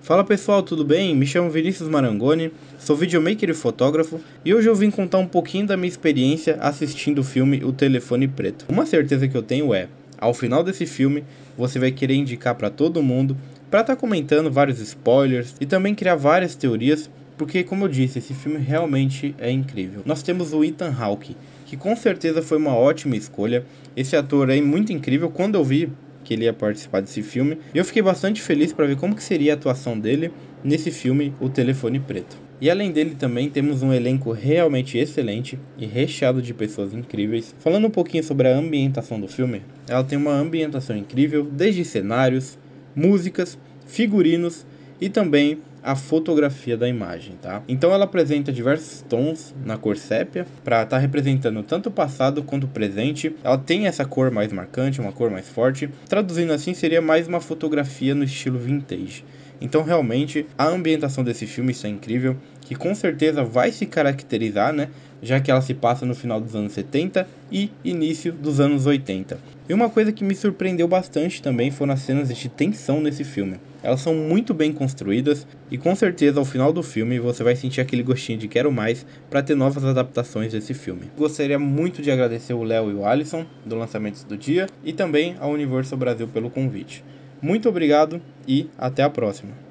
Fala 0.07 0.23
pessoal, 0.23 0.63
tudo 0.63 0.85
bem? 0.85 1.17
Me 1.17 1.27
chamo 1.27 1.51
Vinícius 1.51 1.89
Marangoni, 1.89 2.53
sou 2.79 2.95
videomaker 2.95 3.51
e 3.51 3.53
fotógrafo 3.53 4.21
e 4.45 4.55
hoje 4.55 4.69
eu 4.69 4.75
vim 4.77 4.89
contar 4.89 5.19
um 5.19 5.27
pouquinho 5.27 5.67
da 5.67 5.77
minha 5.77 5.89
experiência 5.89 6.57
assistindo 6.61 7.19
o 7.19 7.25
filme 7.25 7.65
O 7.65 7.73
Telefone 7.73 8.29
Preto. 8.29 8.67
Uma 8.69 8.87
certeza 8.87 9.27
que 9.27 9.37
eu 9.37 9.43
tenho 9.43 9.75
é, 9.75 9.89
ao 10.17 10.33
final 10.33 10.63
desse 10.63 10.87
filme, 10.87 11.25
você 11.59 11.81
vai 11.81 11.91
querer 11.91 12.15
indicar 12.15 12.55
para 12.55 12.71
todo 12.71 13.03
mundo 13.03 13.37
para 13.69 13.81
estar 13.81 13.97
tá 13.97 14.01
comentando 14.01 14.49
vários 14.49 14.79
spoilers 14.79 15.57
e 15.61 15.67
também 15.67 15.93
criar 15.93 16.15
várias 16.15 16.55
teorias, 16.55 17.11
porque 17.37 17.65
como 17.65 17.87
eu 17.87 17.89
disse, 17.89 18.21
esse 18.21 18.33
filme 18.33 18.59
realmente 18.59 19.35
é 19.41 19.51
incrível. 19.51 20.03
Nós 20.07 20.23
temos 20.23 20.53
o 20.53 20.63
Ethan 20.63 20.95
Hawke, 20.97 21.37
que 21.65 21.77
com 21.77 21.97
certeza 21.97 22.41
foi 22.41 22.59
uma 22.59 22.77
ótima 22.77 23.17
escolha. 23.17 23.67
Esse 23.97 24.15
ator 24.15 24.51
é 24.51 24.61
muito 24.61 24.93
incrível. 24.93 25.31
Quando 25.31 25.57
eu 25.57 25.65
vi 25.65 25.91
que 26.27 26.35
ele 26.35 26.45
ia 26.45 26.53
participar 26.53 27.01
desse 27.01 27.23
filme. 27.23 27.57
E 27.73 27.79
eu 27.79 27.85
fiquei 27.85 28.03
bastante 28.03 28.43
feliz 28.43 28.73
para 28.73 28.85
ver 28.85 28.97
como 28.97 29.15
que 29.15 29.23
seria 29.23 29.53
a 29.53 29.55
atuação 29.55 29.99
dele 29.99 30.33
nesse 30.63 30.91
filme 30.91 31.33
O 31.41 31.49
Telefone 31.49 32.01
Preto. 32.01 32.37
E 32.61 32.69
além 32.69 32.91
dele 32.91 33.15
também 33.15 33.49
temos 33.49 33.83
um 33.83 33.93
elenco 33.93 34.33
realmente 34.33 34.99
excelente 34.99 35.57
e 35.79 35.87
recheado 35.87 36.43
de 36.43 36.53
pessoas 36.53 36.93
incríveis. 36.93 37.55
Falando 37.61 37.87
um 37.87 37.91
pouquinho 37.91 38.25
sobre 38.25 38.49
a 38.49 38.57
ambientação 38.57 39.21
do 39.21 39.29
filme, 39.29 39.63
ela 39.89 40.03
tem 40.03 40.19
uma 40.19 40.33
ambientação 40.33 40.97
incrível, 40.97 41.45
desde 41.45 41.85
cenários, 41.85 42.59
músicas, 42.95 43.57
figurinos 43.87 44.67
e 45.01 45.09
também 45.09 45.59
a 45.87 45.95
fotografia 45.95 46.77
da 46.77 46.89
imagem, 46.89 47.37
tá? 47.41 47.63
Então 47.69 47.93
ela 47.93 48.07
apresenta 48.07 48.53
diversos 48.53 49.03
tons 49.03 49.55
na 49.65 49.79
cor 49.79 49.97
sépia 49.97 50.45
para 50.65 50.83
estar 50.83 50.97
tá 50.97 50.99
representando 50.99 51.63
tanto 51.63 51.91
o 51.91 51.93
passado 51.93 52.43
quanto 52.43 52.65
o 52.65 52.69
presente. 52.69 53.33
Ela 53.45 53.57
tem 53.57 53.87
essa 53.87 54.05
cor 54.05 54.33
mais 54.33 54.53
marcante, 54.53 55.01
uma 55.01 55.13
cor 55.13 55.31
mais 55.31 55.49
forte. 55.49 55.89
Traduzindo 56.09 56.53
assim, 56.53 56.75
seria 56.75 57.01
mais 57.01 57.29
uma 57.29 57.41
fotografia 57.41 58.17
no 58.17 58.25
estilo 58.25 58.59
vintage. 58.59 59.25
Então 59.61 59.85
realmente 59.85 60.45
a 60.59 60.67
ambientação 60.67 61.23
desse 61.23 61.47
filme 61.47 61.71
está 61.71 61.89
incrível, 61.89 62.37
que 62.67 62.75
com 62.75 62.95
certeza 62.95 63.45
vai 63.45 63.71
se 63.71 63.87
caracterizar, 63.87 64.73
né? 64.73 64.89
Já 65.23 65.41
que 65.41 65.51
ela 65.51 65.63
se 65.63 65.73
passa 65.73 66.05
no 66.05 66.15
final 66.15 66.41
dos 66.41 66.55
anos 66.55 66.73
70 66.73 67.27
e 67.51 67.71
início 67.85 68.33
dos 68.33 68.61
anos 68.61 68.87
80. 68.87 69.39
E 69.69 69.73
uma 69.73 69.89
coisa 69.89 70.13
que 70.13 70.25
me 70.25 70.35
surpreendeu 70.35 70.87
bastante 70.87 71.41
também 71.41 71.71
foram 71.71 71.95
as 71.95 72.01
cenas 72.01 72.29
de 72.29 72.49
tensão 72.49 73.01
nesse 73.01 73.25
filme. 73.25 73.57
Elas 73.83 74.01
são 74.01 74.15
muito 74.15 74.53
bem 74.53 74.73
construídas 74.73 75.47
e 75.71 75.79
com 75.79 75.95
certeza 75.95 76.41
ao 76.41 76.45
final 76.45 76.73
do 76.73 76.83
filme 76.83 77.21
você 77.21 77.45
vai 77.45 77.55
sentir 77.55 77.81
aquele 77.81 78.03
gostinho 78.03 78.39
de 78.39 78.49
quero 78.49 78.71
mais 78.73 79.07
para 79.31 79.43
ter 79.43 79.55
novas 79.55 79.85
adaptações 79.85 80.53
desse 80.53 80.75
filme. 80.75 81.11
Gostaria 81.17 81.59
muito 81.59 82.03
de 82.03 82.11
agradecer 82.11 82.53
o 82.53 82.65
Léo 82.65 82.91
e 82.91 82.95
o 82.95 83.07
Alisson 83.07 83.47
do 83.65 83.77
lançamento 83.77 84.25
do 84.25 84.37
dia 84.37 84.67
e 84.85 84.93
também 84.93 85.37
ao 85.39 85.53
Universo 85.53 85.97
Brasil 85.97 86.27
pelo 86.27 86.51
convite. 86.51 87.05
Muito 87.41 87.69
obrigado 87.69 88.21
e 88.47 88.69
até 88.77 89.05
a 89.05 89.11
próxima. 89.11 89.66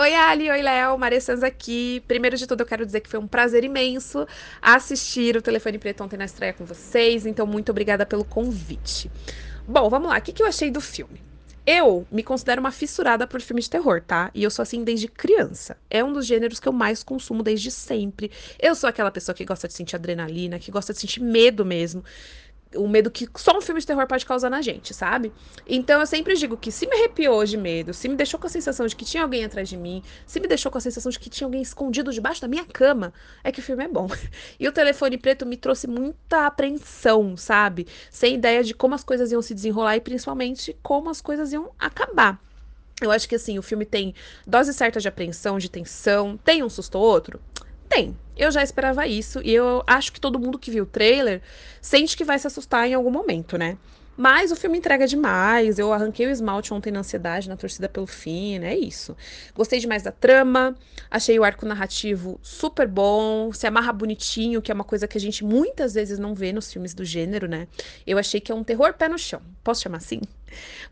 Oi, 0.00 0.14
Ali, 0.14 0.48
oi, 0.48 0.62
Léo, 0.62 0.96
Maria 0.96 1.18
aqui. 1.44 2.00
Primeiro 2.06 2.36
de 2.36 2.46
tudo, 2.46 2.60
eu 2.60 2.66
quero 2.66 2.86
dizer 2.86 3.00
que 3.00 3.08
foi 3.08 3.18
um 3.18 3.26
prazer 3.26 3.64
imenso 3.64 4.28
assistir 4.62 5.36
o 5.36 5.42
Telefone 5.42 5.76
Preto 5.76 6.04
ontem 6.04 6.16
na 6.16 6.24
estreia 6.24 6.52
com 6.52 6.64
vocês, 6.64 7.26
então 7.26 7.44
muito 7.44 7.70
obrigada 7.70 8.06
pelo 8.06 8.24
convite. 8.24 9.10
Bom, 9.66 9.90
vamos 9.90 10.08
lá, 10.08 10.18
o 10.18 10.22
que, 10.22 10.32
que 10.32 10.40
eu 10.40 10.46
achei 10.46 10.70
do 10.70 10.80
filme? 10.80 11.20
Eu 11.66 12.06
me 12.12 12.22
considero 12.22 12.60
uma 12.60 12.70
fissurada 12.70 13.26
por 13.26 13.40
filme 13.40 13.60
de 13.60 13.68
terror, 13.68 14.00
tá? 14.00 14.30
E 14.32 14.44
eu 14.44 14.52
sou 14.52 14.62
assim 14.62 14.84
desde 14.84 15.08
criança. 15.08 15.76
É 15.90 16.02
um 16.04 16.12
dos 16.12 16.26
gêneros 16.26 16.60
que 16.60 16.68
eu 16.68 16.72
mais 16.72 17.02
consumo 17.02 17.42
desde 17.42 17.68
sempre. 17.72 18.30
Eu 18.56 18.76
sou 18.76 18.88
aquela 18.88 19.10
pessoa 19.10 19.34
que 19.34 19.44
gosta 19.44 19.66
de 19.66 19.74
sentir 19.74 19.96
adrenalina, 19.96 20.60
que 20.60 20.70
gosta 20.70 20.92
de 20.92 21.00
sentir 21.00 21.20
medo 21.20 21.64
mesmo 21.64 22.04
o 22.74 22.86
medo 22.88 23.10
que 23.10 23.28
só 23.36 23.56
um 23.56 23.60
filme 23.60 23.80
de 23.80 23.86
terror 23.86 24.06
pode 24.06 24.26
causar 24.26 24.50
na 24.50 24.60
gente, 24.60 24.92
sabe? 24.92 25.32
Então 25.66 26.00
eu 26.00 26.06
sempre 26.06 26.34
digo 26.34 26.56
que 26.56 26.70
se 26.70 26.86
me 26.86 26.94
arrepiou 26.94 27.44
de 27.44 27.56
medo, 27.56 27.94
se 27.94 28.08
me 28.08 28.16
deixou 28.16 28.38
com 28.38 28.46
a 28.46 28.50
sensação 28.50 28.86
de 28.86 28.94
que 28.94 29.04
tinha 29.04 29.22
alguém 29.22 29.44
atrás 29.44 29.68
de 29.68 29.76
mim, 29.76 30.02
se 30.26 30.38
me 30.40 30.46
deixou 30.46 30.70
com 30.70 30.78
a 30.78 30.80
sensação 30.80 31.10
de 31.10 31.18
que 31.18 31.30
tinha 31.30 31.46
alguém 31.46 31.62
escondido 31.62 32.12
debaixo 32.12 32.40
da 32.40 32.48
minha 32.48 32.64
cama, 32.64 33.12
é 33.42 33.50
que 33.50 33.60
o 33.60 33.62
filme 33.62 33.84
é 33.84 33.88
bom. 33.88 34.08
E 34.60 34.66
o 34.66 34.72
telefone 34.72 35.16
preto 35.16 35.46
me 35.46 35.56
trouxe 35.56 35.86
muita 35.86 36.46
apreensão, 36.46 37.36
sabe? 37.36 37.86
Sem 38.10 38.34
ideia 38.34 38.62
de 38.62 38.74
como 38.74 38.94
as 38.94 39.04
coisas 39.04 39.30
iam 39.30 39.40
se 39.40 39.54
desenrolar 39.54 39.96
e 39.96 40.00
principalmente 40.00 40.76
como 40.82 41.10
as 41.10 41.20
coisas 41.20 41.52
iam 41.52 41.70
acabar. 41.78 42.40
Eu 43.00 43.12
acho 43.12 43.28
que 43.28 43.36
assim, 43.36 43.58
o 43.58 43.62
filme 43.62 43.84
tem 43.84 44.14
dose 44.46 44.72
certa 44.74 45.00
de 45.00 45.06
apreensão, 45.06 45.58
de 45.58 45.70
tensão, 45.70 46.36
tem 46.36 46.62
um 46.62 46.68
susto 46.68 46.98
ou 46.98 47.04
outro? 47.04 47.40
Tem. 47.88 48.16
Eu 48.36 48.50
já 48.52 48.62
esperava 48.62 49.06
isso 49.06 49.40
e 49.42 49.52
eu 49.52 49.82
acho 49.86 50.12
que 50.12 50.20
todo 50.20 50.38
mundo 50.38 50.58
que 50.58 50.70
viu 50.70 50.84
o 50.84 50.86
trailer 50.86 51.42
sente 51.80 52.16
que 52.16 52.24
vai 52.24 52.38
se 52.38 52.46
assustar 52.46 52.86
em 52.88 52.94
algum 52.94 53.10
momento, 53.10 53.58
né? 53.58 53.76
Mas 54.18 54.50
o 54.50 54.56
filme 54.56 54.76
entrega 54.76 55.06
demais. 55.06 55.78
Eu 55.78 55.92
arranquei 55.92 56.26
o 56.26 56.30
esmalte 56.30 56.74
ontem 56.74 56.90
na 56.90 57.00
ansiedade, 57.00 57.48
na 57.48 57.56
torcida 57.56 57.88
pelo 57.88 58.06
fim, 58.06 58.58
né? 58.58 58.72
É 58.74 58.76
isso. 58.76 59.16
Gostei 59.54 59.78
demais 59.78 60.02
da 60.02 60.10
trama. 60.10 60.74
Achei 61.08 61.38
o 61.38 61.44
arco 61.44 61.64
narrativo 61.64 62.36
super 62.42 62.88
bom. 62.88 63.52
Se 63.52 63.64
amarra 63.64 63.92
bonitinho, 63.92 64.60
que 64.60 64.72
é 64.72 64.74
uma 64.74 64.82
coisa 64.82 65.06
que 65.06 65.16
a 65.16 65.20
gente 65.20 65.44
muitas 65.44 65.94
vezes 65.94 66.18
não 66.18 66.34
vê 66.34 66.52
nos 66.52 66.72
filmes 66.72 66.94
do 66.94 67.04
gênero, 67.04 67.46
né? 67.46 67.68
Eu 68.04 68.18
achei 68.18 68.40
que 68.40 68.50
é 68.50 68.54
um 68.54 68.64
terror 68.64 68.92
pé 68.94 69.08
no 69.08 69.16
chão. 69.16 69.40
Posso 69.62 69.82
chamar 69.82 69.98
assim? 69.98 70.20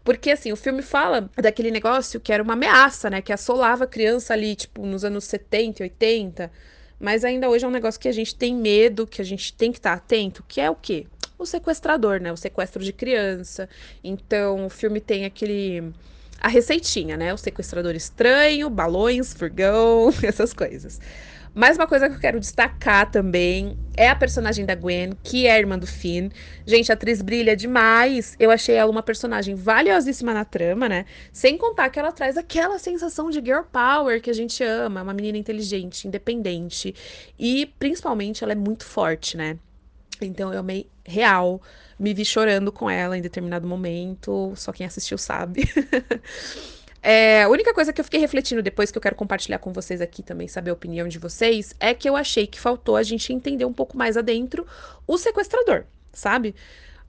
Porque, 0.05 0.31
assim, 0.31 0.53
o 0.53 0.57
filme 0.57 0.81
fala 0.81 1.29
daquele 1.37 1.73
negócio 1.73 2.21
que 2.21 2.33
era 2.33 2.41
uma 2.41 2.53
ameaça, 2.53 3.11
né? 3.11 3.21
Que 3.21 3.33
assolava 3.33 3.85
a 3.85 3.89
criança 3.89 4.35
ali, 4.35 4.55
tipo, 4.55 4.87
nos 4.87 5.05
anos 5.05 5.25
70 5.25 5.83
e 5.83 5.85
80 5.85 6.53
mas 6.99 7.25
ainda 7.25 7.49
hoje 7.49 7.65
é 7.65 7.69
um 7.69 7.71
negócio 7.71 8.01
que 8.01 8.09
a 8.09 8.13
gente 8.13 8.35
tem 8.35 8.55
medo, 8.55 9.07
que 9.07 9.21
a 9.21 9.25
gente 9.25 9.53
tem 9.53 9.71
que 9.71 9.79
estar 9.79 9.93
atento, 9.93 10.45
que 10.47 10.61
é 10.61 10.71
o 10.71 10.75
quê? 10.75 11.07
O 11.39 11.45
sequestrador, 11.45 12.21
né? 12.21 12.33
O 12.33 12.37
sequestro 12.37 12.83
de 12.83 12.93
criança. 12.93 13.69
Então, 14.03 14.67
o 14.67 14.71
filme 14.71 15.01
tem 15.01 15.27
aquele 15.27 15.93
a 16.41 16.49
receitinha, 16.49 17.17
né? 17.17 17.33
O 17.33 17.39
sequestrador 17.39 17.95
estranho, 17.95 18.71
balões, 18.71 19.33
furgão, 19.33 20.13
essas 20.23 20.53
coisas. 20.53 21.01
Mais 21.57 21.79
uma 21.79 21.87
coisa 21.87 22.07
que 22.07 22.15
eu 22.15 22.21
quero 22.21 22.39
destacar 22.39 23.11
também 23.11 23.79
é 23.97 24.11
a 24.11 24.15
personagem 24.15 24.67
da 24.67 24.75
Gwen, 24.75 25.15
que 25.23 25.47
é 25.47 25.53
a 25.53 25.59
irmã 25.59 25.79
do 25.79 25.87
Finn. 25.87 26.29
Gente, 26.67 26.93
a 26.93 26.95
atriz 26.95 27.23
brilha 27.23 27.57
demais. 27.57 28.37
Eu 28.39 28.51
achei 28.51 28.75
ela 28.75 28.91
uma 28.91 29.03
personagem 29.03 29.55
valiosíssima 29.55 30.35
na 30.35 30.45
trama, 30.45 30.87
né? 30.87 31.07
Sem 31.33 31.57
contar 31.57 31.89
que 31.89 31.99
ela 31.99 32.13
traz 32.13 32.37
aquela 32.37 32.79
sensação 32.79 33.31
de 33.31 33.41
girl 33.41 33.63
power 33.73 34.21
que 34.21 34.29
a 34.29 34.35
gente 34.35 34.63
ama, 34.63 35.01
uma 35.01 35.15
menina 35.15 35.39
inteligente, 35.39 36.07
independente 36.07 36.95
e 37.39 37.73
principalmente 37.79 38.45
ela 38.45 38.53
é 38.53 38.57
muito 38.57 38.85
forte, 38.85 39.35
né? 39.39 39.57
Então 40.21 40.53
eu 40.53 40.61
amei 40.61 40.87
real, 41.07 41.63
me 41.99 42.13
vi 42.13 42.27
chorando 42.27 42.71
com 42.71 42.91
ela 42.91 43.17
em 43.17 43.23
determinado 43.23 43.67
momento, 43.67 44.53
só 44.57 44.73
quem 44.73 44.87
assistiu 44.87 45.17
sabe. 45.17 45.63
É, 47.09 47.45
a 47.45 47.49
única 47.49 47.73
coisa 47.73 47.93
que 47.93 48.01
eu 48.01 48.05
fiquei 48.05 48.19
refletindo 48.19 48.61
depois, 48.61 48.91
que 48.91 48.99
eu 48.99 49.03
quero 49.03 49.15
compartilhar 49.15 49.61
com 49.61 49.73
vocês 49.73 50.01
aqui 50.01 50.25
também, 50.25 50.49
saber 50.49 50.71
a 50.71 50.73
opinião 50.73 51.07
de 51.07 51.21
vocês, 51.21 51.73
é 51.79 51.95
que 51.95 52.09
eu 52.09 52.17
achei 52.17 52.49
que 52.49 52.59
faltou 52.59 52.97
a 52.97 53.03
gente 53.05 53.33
entender 53.33 53.65
um 53.65 53.73
pouco 53.73 53.97
mais 53.97 54.17
adentro 54.17 54.67
o 55.07 55.17
sequestrador, 55.17 55.85
sabe? 56.13 56.53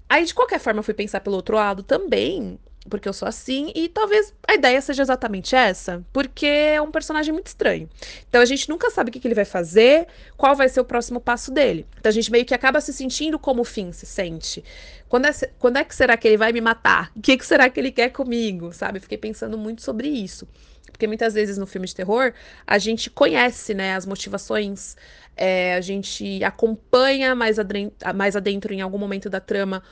Aí, 0.07 0.23
de 0.23 0.35
qualquer 0.35 0.59
forma, 0.59 0.81
eu 0.81 0.83
fui 0.83 0.93
pensar 0.93 1.19
pelo 1.21 1.35
outro 1.35 1.55
lado 1.55 1.81
também. 1.81 2.59
Porque 2.89 3.07
eu 3.07 3.13
sou 3.13 3.27
assim, 3.27 3.71
e 3.75 3.89
talvez 3.89 4.33
a 4.47 4.53
ideia 4.53 4.81
seja 4.81 5.01
exatamente 5.01 5.55
essa, 5.55 6.03
porque 6.11 6.45
é 6.45 6.81
um 6.81 6.91
personagem 6.91 7.33
muito 7.33 7.47
estranho. 7.47 7.89
Então 8.29 8.41
a 8.41 8.45
gente 8.45 8.69
nunca 8.69 8.89
sabe 8.89 9.09
o 9.09 9.13
que, 9.13 9.19
que 9.19 9.27
ele 9.27 9.35
vai 9.35 9.45
fazer, 9.45 10.07
qual 10.35 10.55
vai 10.55 10.69
ser 10.69 10.79
o 10.79 10.85
próximo 10.85 11.19
passo 11.19 11.51
dele. 11.51 11.85
Então 11.99 12.09
a 12.09 12.13
gente 12.13 12.31
meio 12.31 12.45
que 12.45 12.53
acaba 12.53 12.81
se 12.81 12.93
sentindo 12.93 13.37
como 13.37 13.61
o 13.61 13.65
fim 13.65 13.91
se 13.91 14.05
sente. 14.05 14.63
Quando 15.07 15.25
é, 15.25 15.31
quando 15.59 15.77
é 15.77 15.83
que 15.83 15.95
será 15.95 16.17
que 16.17 16.27
ele 16.27 16.37
vai 16.37 16.51
me 16.51 16.61
matar? 16.61 17.11
O 17.15 17.21
que, 17.21 17.37
que 17.37 17.45
será 17.45 17.69
que 17.69 17.79
ele 17.79 17.91
quer 17.91 18.09
comigo? 18.09 18.73
Sabe? 18.73 18.99
Fiquei 18.99 19.17
pensando 19.17 19.57
muito 19.57 19.81
sobre 19.81 20.07
isso. 20.07 20.47
Porque 20.91 21.07
muitas 21.07 21.33
vezes 21.33 21.57
no 21.57 21.67
filme 21.67 21.87
de 21.87 21.95
terror 21.95 22.33
a 22.65 22.77
gente 22.77 23.09
conhece 23.09 23.73
né, 23.73 23.95
as 23.95 24.05
motivações, 24.05 24.95
é, 25.35 25.75
a 25.75 25.81
gente 25.81 26.43
acompanha 26.43 27.35
mais 27.35 27.59
adentro, 27.59 27.95
mais 28.15 28.35
adentro 28.35 28.73
em 28.73 28.81
algum 28.81 28.97
momento 28.97 29.29
da 29.29 29.39
trama 29.39 29.83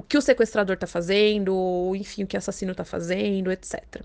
o 0.00 0.02
que 0.02 0.16
o 0.16 0.22
sequestrador 0.22 0.78
tá 0.78 0.86
fazendo, 0.86 1.54
ou 1.54 1.94
enfim, 1.94 2.24
o 2.24 2.26
que 2.26 2.36
o 2.36 2.38
assassino 2.38 2.74
tá 2.74 2.84
fazendo, 2.84 3.52
etc. 3.52 4.02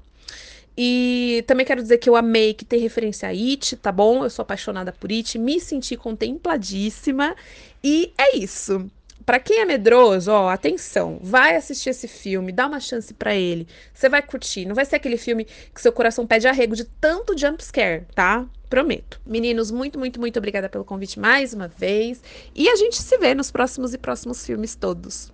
E 0.77 1.41
também 1.47 1.65
quero 1.65 1.81
dizer 1.81 1.99
que 1.99 2.09
eu 2.09 2.17
amei 2.17 2.53
que 2.53 2.65
tem 2.65 2.81
referência 2.81 3.29
a 3.29 3.31
It, 3.31 3.77
tá 3.77 3.93
bom? 3.93 4.25
Eu 4.25 4.29
sou 4.29 4.43
apaixonada 4.43 4.91
por 4.91 5.09
It, 5.09 5.39
me 5.39 5.57
senti 5.59 5.95
contempladíssima. 5.95 7.33
E 7.81 8.11
é 8.17 8.35
isso. 8.35 8.89
Para 9.25 9.39
quem 9.39 9.61
é 9.61 9.65
medroso, 9.65 10.31
ó, 10.31 10.49
atenção, 10.49 11.17
vai 11.21 11.55
assistir 11.55 11.89
esse 11.89 12.07
filme, 12.07 12.51
dá 12.51 12.67
uma 12.67 12.79
chance 12.79 13.11
para 13.13 13.33
ele. 13.33 13.67
Você 13.91 14.07
vai 14.07 14.21
curtir, 14.21 14.65
não 14.65 14.75
vai 14.75 14.85
ser 14.85 14.97
aquele 14.97 15.17
filme 15.17 15.47
que 15.73 15.81
seu 15.81 15.91
coração 15.91 16.27
pede 16.27 16.47
arrego 16.47 16.75
de 16.75 16.83
tanto 16.83 17.35
jump 17.35 17.63
scare, 17.63 18.05
tá? 18.13 18.45
Prometo. 18.69 19.19
Meninos, 19.25 19.71
muito, 19.71 19.97
muito, 19.97 20.19
muito 20.19 20.37
obrigada 20.37 20.69
pelo 20.69 20.83
convite 20.83 21.19
mais 21.19 21.53
uma 21.53 21.67
vez. 21.67 22.21
E 22.53 22.69
a 22.69 22.75
gente 22.75 23.01
se 23.01 23.17
vê 23.17 23.33
nos 23.33 23.49
próximos 23.49 23.93
e 23.93 23.97
próximos 23.97 24.45
filmes 24.45 24.75
todos. 24.75 25.33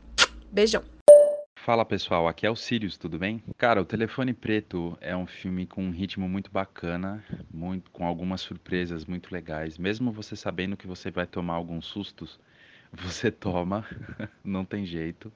Beijão. 0.51 0.83
Fala 1.63 1.85
pessoal, 1.85 2.27
aqui 2.27 2.45
é 2.45 2.49
o 2.49 2.55
Sirius, 2.55 2.97
tudo 2.97 3.17
bem? 3.17 3.41
Cara, 3.57 3.81
o 3.81 3.85
Telefone 3.85 4.33
Preto 4.33 4.97
é 4.99 5.15
um 5.15 5.25
filme 5.25 5.65
com 5.65 5.81
um 5.83 5.91
ritmo 5.91 6.27
muito 6.27 6.51
bacana, 6.51 7.23
muito, 7.53 7.89
com 7.91 8.05
algumas 8.05 8.41
surpresas 8.41 9.05
muito 9.05 9.31
legais. 9.31 9.77
Mesmo 9.77 10.11
você 10.11 10.35
sabendo 10.35 10.75
que 10.75 10.87
você 10.87 11.09
vai 11.09 11.25
tomar 11.25 11.53
alguns 11.53 11.85
sustos, 11.85 12.37
você 12.91 13.31
toma, 13.31 13.85
não 14.43 14.65
tem 14.65 14.85
jeito. 14.85 15.31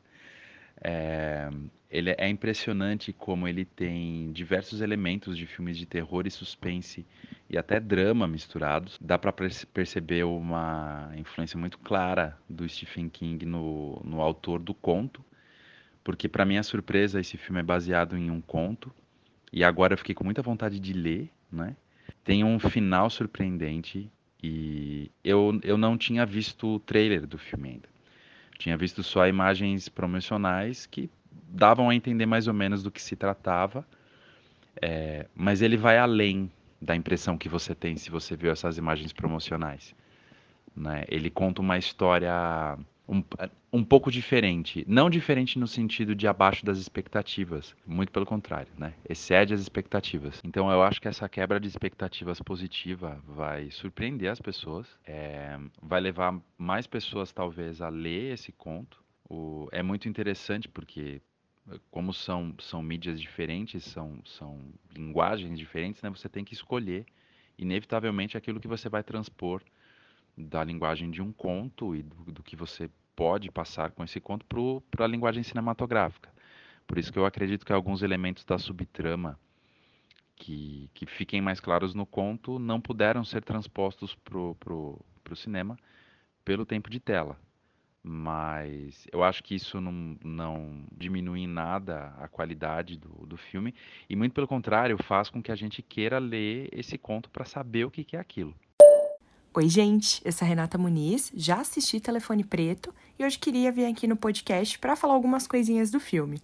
É, 0.81 1.49
ele 1.89 2.13
é 2.17 2.27
impressionante 2.27 3.13
como 3.13 3.47
ele 3.47 3.63
tem 3.63 4.31
diversos 4.31 4.81
elementos 4.81 5.37
de 5.37 5.47
filmes 5.47 5.77
de 5.77 5.85
terror 5.85 6.27
e 6.27 6.31
suspense 6.31 7.05
e 7.49 7.57
até 7.57 7.79
drama 7.79 8.27
misturados. 8.27 8.97
Dá 8.99 9.17
para 9.17 9.31
perceber 9.31 10.25
uma 10.25 11.11
influência 11.15 11.57
muito 11.57 11.77
clara 11.79 12.37
do 12.49 12.67
Stephen 12.67 13.07
King 13.07 13.45
no, 13.45 14.01
no 14.03 14.21
autor 14.21 14.59
do 14.59 14.73
conto, 14.73 15.23
porque 16.03 16.27
para 16.27 16.45
minha 16.45 16.63
surpresa 16.63 17.19
esse 17.19 17.37
filme 17.37 17.61
é 17.61 17.63
baseado 17.63 18.17
em 18.17 18.29
um 18.29 18.41
conto 18.41 18.93
e 19.53 19.63
agora 19.63 19.93
eu 19.93 19.97
fiquei 19.97 20.13
com 20.13 20.23
muita 20.23 20.41
vontade 20.41 20.79
de 20.79 20.91
ler, 20.91 21.29
né? 21.51 21.75
Tem 22.23 22.43
um 22.43 22.59
final 22.59 23.09
surpreendente 23.09 24.11
e 24.43 25.09
eu, 25.23 25.59
eu 25.63 25.77
não 25.77 25.97
tinha 25.97 26.25
visto 26.25 26.75
o 26.75 26.79
trailer 26.79 27.25
do 27.25 27.37
filme 27.37 27.69
ainda. 27.69 27.94
Tinha 28.57 28.77
visto 28.77 29.03
só 29.03 29.27
imagens 29.27 29.89
promocionais 29.89 30.85
que 30.85 31.09
davam 31.49 31.89
a 31.89 31.95
entender 31.95 32.25
mais 32.25 32.47
ou 32.47 32.53
menos 32.53 32.83
do 32.83 32.91
que 32.91 33.01
se 33.01 33.15
tratava, 33.15 33.85
é, 34.81 35.27
mas 35.35 35.61
ele 35.61 35.77
vai 35.77 35.97
além 35.97 36.51
da 36.81 36.95
impressão 36.95 37.37
que 37.37 37.49
você 37.49 37.73
tem 37.73 37.97
se 37.97 38.09
você 38.11 38.35
viu 38.35 38.51
essas 38.51 38.77
imagens 38.77 39.13
promocionais. 39.13 39.95
Né? 40.75 41.05
Ele 41.07 41.29
conta 41.29 41.61
uma 41.61 41.77
história 41.77 42.77
um, 43.07 43.23
um 43.71 43.83
pouco 43.83 44.11
diferente. 44.11 44.83
Não 44.87 45.09
diferente 45.09 45.59
no 45.59 45.67
sentido 45.67 46.15
de 46.15 46.27
abaixo 46.27 46.65
das 46.65 46.77
expectativas. 46.77 47.75
Muito 47.85 48.11
pelo 48.11 48.25
contrário, 48.25 48.71
né? 48.77 48.93
Excede 49.07 49.53
as 49.53 49.61
expectativas. 49.61 50.41
Então 50.43 50.71
eu 50.71 50.81
acho 50.81 51.01
que 51.01 51.07
essa 51.07 51.27
quebra 51.29 51.59
de 51.59 51.67
expectativas 51.67 52.39
positiva 52.41 53.21
vai 53.27 53.69
surpreender 53.71 54.31
as 54.31 54.39
pessoas. 54.39 54.87
É, 55.05 55.57
vai 55.81 56.01
levar 56.01 56.39
mais 56.57 56.87
pessoas, 56.87 57.31
talvez, 57.31 57.81
a 57.81 57.89
ler 57.89 58.33
esse 58.33 58.51
conto. 58.51 59.03
O, 59.29 59.67
é 59.71 59.81
muito 59.81 60.07
interessante 60.07 60.67
porque 60.67 61.21
como 61.89 62.13
são, 62.13 62.53
são 62.59 62.81
mídias 62.83 63.19
diferentes, 63.19 63.83
são, 63.83 64.19
são 64.23 64.59
linguagens 64.95 65.57
diferentes, 65.57 66.01
né, 66.01 66.09
você 66.09 66.29
tem 66.29 66.45
que 66.45 66.53
escolher, 66.53 67.05
inevitavelmente, 67.57 68.37
aquilo 68.37 68.59
que 68.59 68.67
você 68.67 68.87
vai 68.87 69.01
transpor 69.01 69.63
da 70.37 70.63
linguagem 70.63 71.09
de 71.09 71.21
um 71.21 71.31
conto 71.31 71.95
e 71.95 72.03
do, 72.03 72.31
do 72.31 72.43
que 72.43 72.55
você 72.55 72.89
pode 73.15 73.49
passar 73.51 73.91
com 73.91 74.03
esse 74.03 74.19
conto 74.19 74.45
para 74.91 75.05
a 75.05 75.07
linguagem 75.07 75.43
cinematográfica. 75.43 76.33
Por 76.85 76.97
isso 76.97 77.11
que 77.11 77.17
eu 77.17 77.25
acredito 77.25 77.65
que 77.65 77.73
alguns 77.73 78.01
elementos 78.01 78.43
da 78.43 78.57
subtrama 78.57 79.39
que, 80.35 80.89
que 80.93 81.05
fiquem 81.05 81.41
mais 81.41 81.59
claros 81.59 81.95
no 81.95 82.05
conto 82.05 82.59
não 82.59 82.81
puderam 82.81 83.23
ser 83.23 83.43
transpostos 83.43 84.15
para 84.15 84.37
o 84.37 85.35
cinema 85.35 85.77
pelo 86.43 86.65
tempo 86.65 86.89
de 86.89 86.99
tela 86.99 87.39
mas 88.07 89.07
eu 89.11 89.23
acho 89.23 89.43
que 89.43 89.55
isso 89.55 89.81
não, 89.81 90.15
não 90.23 90.85
diminui 90.95 91.41
em 91.41 91.47
nada 91.47 92.13
a 92.19 92.27
qualidade 92.27 92.99
do, 92.99 93.25
do 93.25 93.35
filme 93.35 93.73
e 94.07 94.15
muito 94.15 94.33
pelo 94.33 94.47
contrário 94.47 94.95
faz 95.01 95.27
com 95.27 95.41
que 95.41 95.51
a 95.51 95.55
gente 95.55 95.81
queira 95.81 96.19
ler 96.19 96.69
esse 96.71 96.99
conto 96.99 97.31
para 97.31 97.45
saber 97.45 97.83
o 97.83 97.89
que, 97.89 98.03
que 98.03 98.15
é 98.15 98.19
aquilo. 98.19 98.53
Oi, 99.57 99.69
gente, 99.69 100.21
eu 100.25 100.33
sou 100.33 100.45
a 100.45 100.49
Renata 100.49 100.77
Muniz, 100.77 101.31
já 101.33 101.61
assisti 101.61 101.97
Telefone 102.01 102.43
Preto 102.43 102.93
e 103.17 103.23
hoje 103.23 103.39
queria 103.39 103.71
vir 103.71 103.85
aqui 103.85 104.05
no 104.05 104.17
podcast 104.17 104.77
para 104.77 104.97
falar 104.97 105.13
algumas 105.13 105.47
coisinhas 105.47 105.89
do 105.89 105.97
filme. 105.97 106.43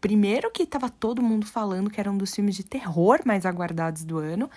Primeiro 0.00 0.52
que 0.52 0.62
estava 0.62 0.88
todo 0.88 1.20
mundo 1.20 1.46
falando 1.46 1.90
que 1.90 1.98
era 1.98 2.12
um 2.12 2.16
dos 2.16 2.32
filmes 2.32 2.54
de 2.54 2.62
terror 2.62 3.18
mais 3.24 3.44
aguardados 3.44 4.04
do 4.04 4.18
ano, 4.18 4.48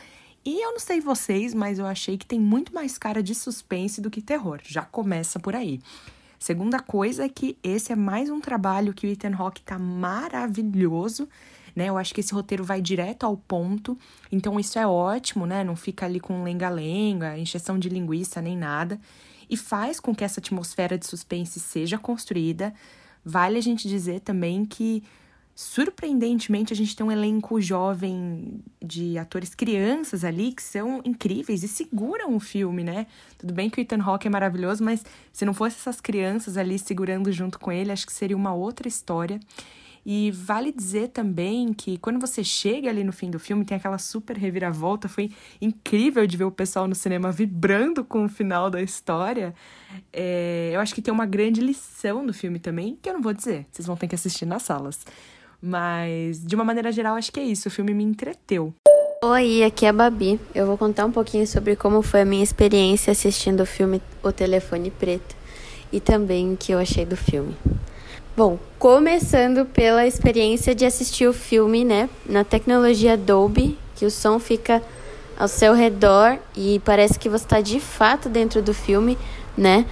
e 0.46 0.64
eu 0.64 0.74
não 0.74 0.80
sei 0.80 1.02
vocês, 1.02 1.56
mas 1.56 1.80
eu 1.80 1.88
achei 1.88 2.20
que 2.20 2.26
tem 2.28 2.40
muito 2.40 2.72
mais 2.72 3.00
cara 3.00 3.24
de 3.24 3.34
suspense 3.34 4.00
do 4.00 4.12
que 4.12 4.22
terror. 4.22 4.60
Já 4.64 4.84
começa 4.84 5.40
por 5.40 5.56
aí. 5.56 5.82
Segunda 6.38 6.80
coisa 6.80 7.26
é 7.26 7.30
que 7.30 7.58
esse 7.64 7.92
é 7.92 7.96
mais 7.96 8.30
um 8.30 8.40
trabalho 8.40 8.94
que 8.94 9.08
o 9.08 9.10
Ethan 9.10 9.36
Hawke 9.36 9.64
tá 9.64 9.80
maravilhoso, 9.80 11.28
né? 11.78 11.90
Eu 11.90 11.98
acho 12.00 12.12
que 12.12 12.22
esse 12.22 12.34
roteiro 12.34 12.63
vai 12.63 12.82
direto 12.82 13.24
ao 13.24 13.38
ponto, 13.38 13.96
então 14.32 14.60
isso 14.60 14.80
é 14.80 14.88
ótimo, 14.88 15.46
né? 15.46 15.63
Não 15.63 15.76
fica 15.76 16.08
ali 16.08 16.20
com 16.20 16.42
lenga-lenga, 16.42 17.38
encheção 17.38 17.78
de 17.78 17.88
linguiça 17.88 18.42
nem 18.42 18.58
nada, 18.58 19.00
e 19.48 19.56
faz 19.56 20.00
com 20.00 20.16
que 20.16 20.24
essa 20.24 20.40
atmosfera 20.40 20.98
de 20.98 21.06
suspense 21.06 21.60
seja 21.60 22.00
construída. 22.00 22.74
Vale 23.24 23.60
a 23.60 23.62
gente 23.62 23.88
dizer 23.88 24.22
também 24.22 24.66
que 24.66 25.04
surpreendentemente, 25.54 26.74
a 26.74 26.76
gente 26.76 26.96
tem 26.96 27.06
um 27.06 27.12
elenco 27.12 27.62
jovem 27.62 28.60
de 28.84 29.16
atores 29.20 29.54
crianças 29.54 30.24
ali 30.24 30.54
que 30.54 30.63
são 30.63 31.00
incríveis 31.06 31.62
e 31.62 31.68
seguram 31.68 32.36
o 32.36 32.40
filme, 32.40 32.84
né? 32.84 33.06
Tudo 33.38 33.54
bem 33.54 33.70
que 33.70 33.80
o 33.80 33.82
Ethan 33.82 34.02
Hawke 34.02 34.26
é 34.26 34.30
maravilhoso, 34.32 34.84
mas 34.84 35.06
se 35.32 35.46
não 35.46 35.54
fosse 35.54 35.76
essas 35.76 36.02
crianças 36.02 36.58
ali 36.58 36.80
segurando 36.80 37.32
junto 37.32 37.60
com 37.60 37.72
ele, 37.72 37.92
acho 37.92 38.06
que 38.08 38.13
seria 38.13 38.36
uma 38.36 38.54
outra 38.54 38.88
história. 38.88 39.40
E 40.10 40.32
vale 40.32 40.72
dizer 40.72 41.10
também 41.10 41.74
que 41.74 41.98
quando 41.98 42.17
você 42.17 42.41
chega 42.41 42.89
ali 42.89 43.04
no 43.04 43.12
fim 43.12 43.30
do 43.30 43.38
filme, 43.38 43.65
tem 43.65 43.76
aquela 43.76 43.98
super 43.98 44.38
reviravolta. 44.38 45.10
Foi 45.10 45.30
incrível 45.60 46.26
de 46.26 46.38
ver 46.38 46.46
o 46.46 46.52
pessoal 46.52 46.88
no 46.88 46.96
cinema 46.96 47.30
vibrando 47.30 48.06
com 48.06 48.24
o 48.24 48.30
final 48.30 48.70
da 48.70 48.82
história. 48.82 49.54
É, 50.13 50.72
eu 50.74 50.80
acho 50.80 50.96
que 50.96 51.02
tem 51.02 51.13
uma 51.13 51.26
grande 51.26 51.60
lição 51.60 52.24
no 52.24 52.34
filme 52.34 52.58
também, 52.58 52.98
que 53.02 53.10
eu 53.10 53.15
não 53.15 53.22
vou 53.22 53.34
dizer, 53.34 53.65
vocês 53.70 53.86
vão 53.86 53.98
ter 53.98 54.08
que 54.08 54.15
assistir 54.15 54.46
nas 54.46 54.63
salas. 54.63 55.06
Mas, 55.62 56.41
de 56.41 56.56
uma 56.56 56.63
maneira 56.63 56.89
geral, 56.89 57.17
acho 57.17 57.30
que 57.30 57.41
é 57.41 57.43
isso. 57.43 57.67
O 57.67 57.72
filme 57.72 57.93
me 57.93 58.06
entreteu. 58.06 58.74
Oi, 59.22 59.62
aqui 59.62 59.86
é 59.86 59.89
a 59.89 59.93
Babi. 59.93 60.39
Eu 60.56 60.65
vou 60.65 60.78
contar 60.78 61.06
um 61.06 61.12
pouquinho 61.12 61.46
sobre 61.46 61.76
como 61.76 62.02
foi 62.02 62.22
a 62.22 62.26
minha 62.26 62.43
experiência 62.46 63.12
assistindo 63.12 63.60
o 63.60 63.65
filme 63.65 64.02
O 64.24 64.32
Telefone 64.32 64.89
Preto 64.89 65.36
e 65.91 66.00
também 66.00 66.54
o 66.54 66.56
que 66.56 66.72
eu 66.72 66.80
achei 66.80 67.06
do 67.06 67.17
filme. 67.17 67.54
Bom, 68.38 68.60
começando 68.78 69.65
pela 69.65 70.06
experiência 70.06 70.76
de 70.76 70.86
assistir 70.86 71.28
o 71.28 71.34
filme, 71.34 71.84
né, 71.84 72.08
na 72.23 72.43
tecnologia 72.43 73.17
Dolby, 73.17 73.76
que 73.95 74.06
o 74.06 74.12
som 74.12 74.38
fica 74.38 74.80
ao 75.39 75.47
seu 75.47 75.73
redor 75.73 76.38
e 76.56 76.80
parece 76.86 77.17
que 77.17 77.30
você 77.30 77.45
está 77.45 77.62
de 77.62 77.80
fato 77.80 78.30
dentro 78.30 78.62
do 78.62 78.76
filme, 78.76 79.17
né? 79.58 79.88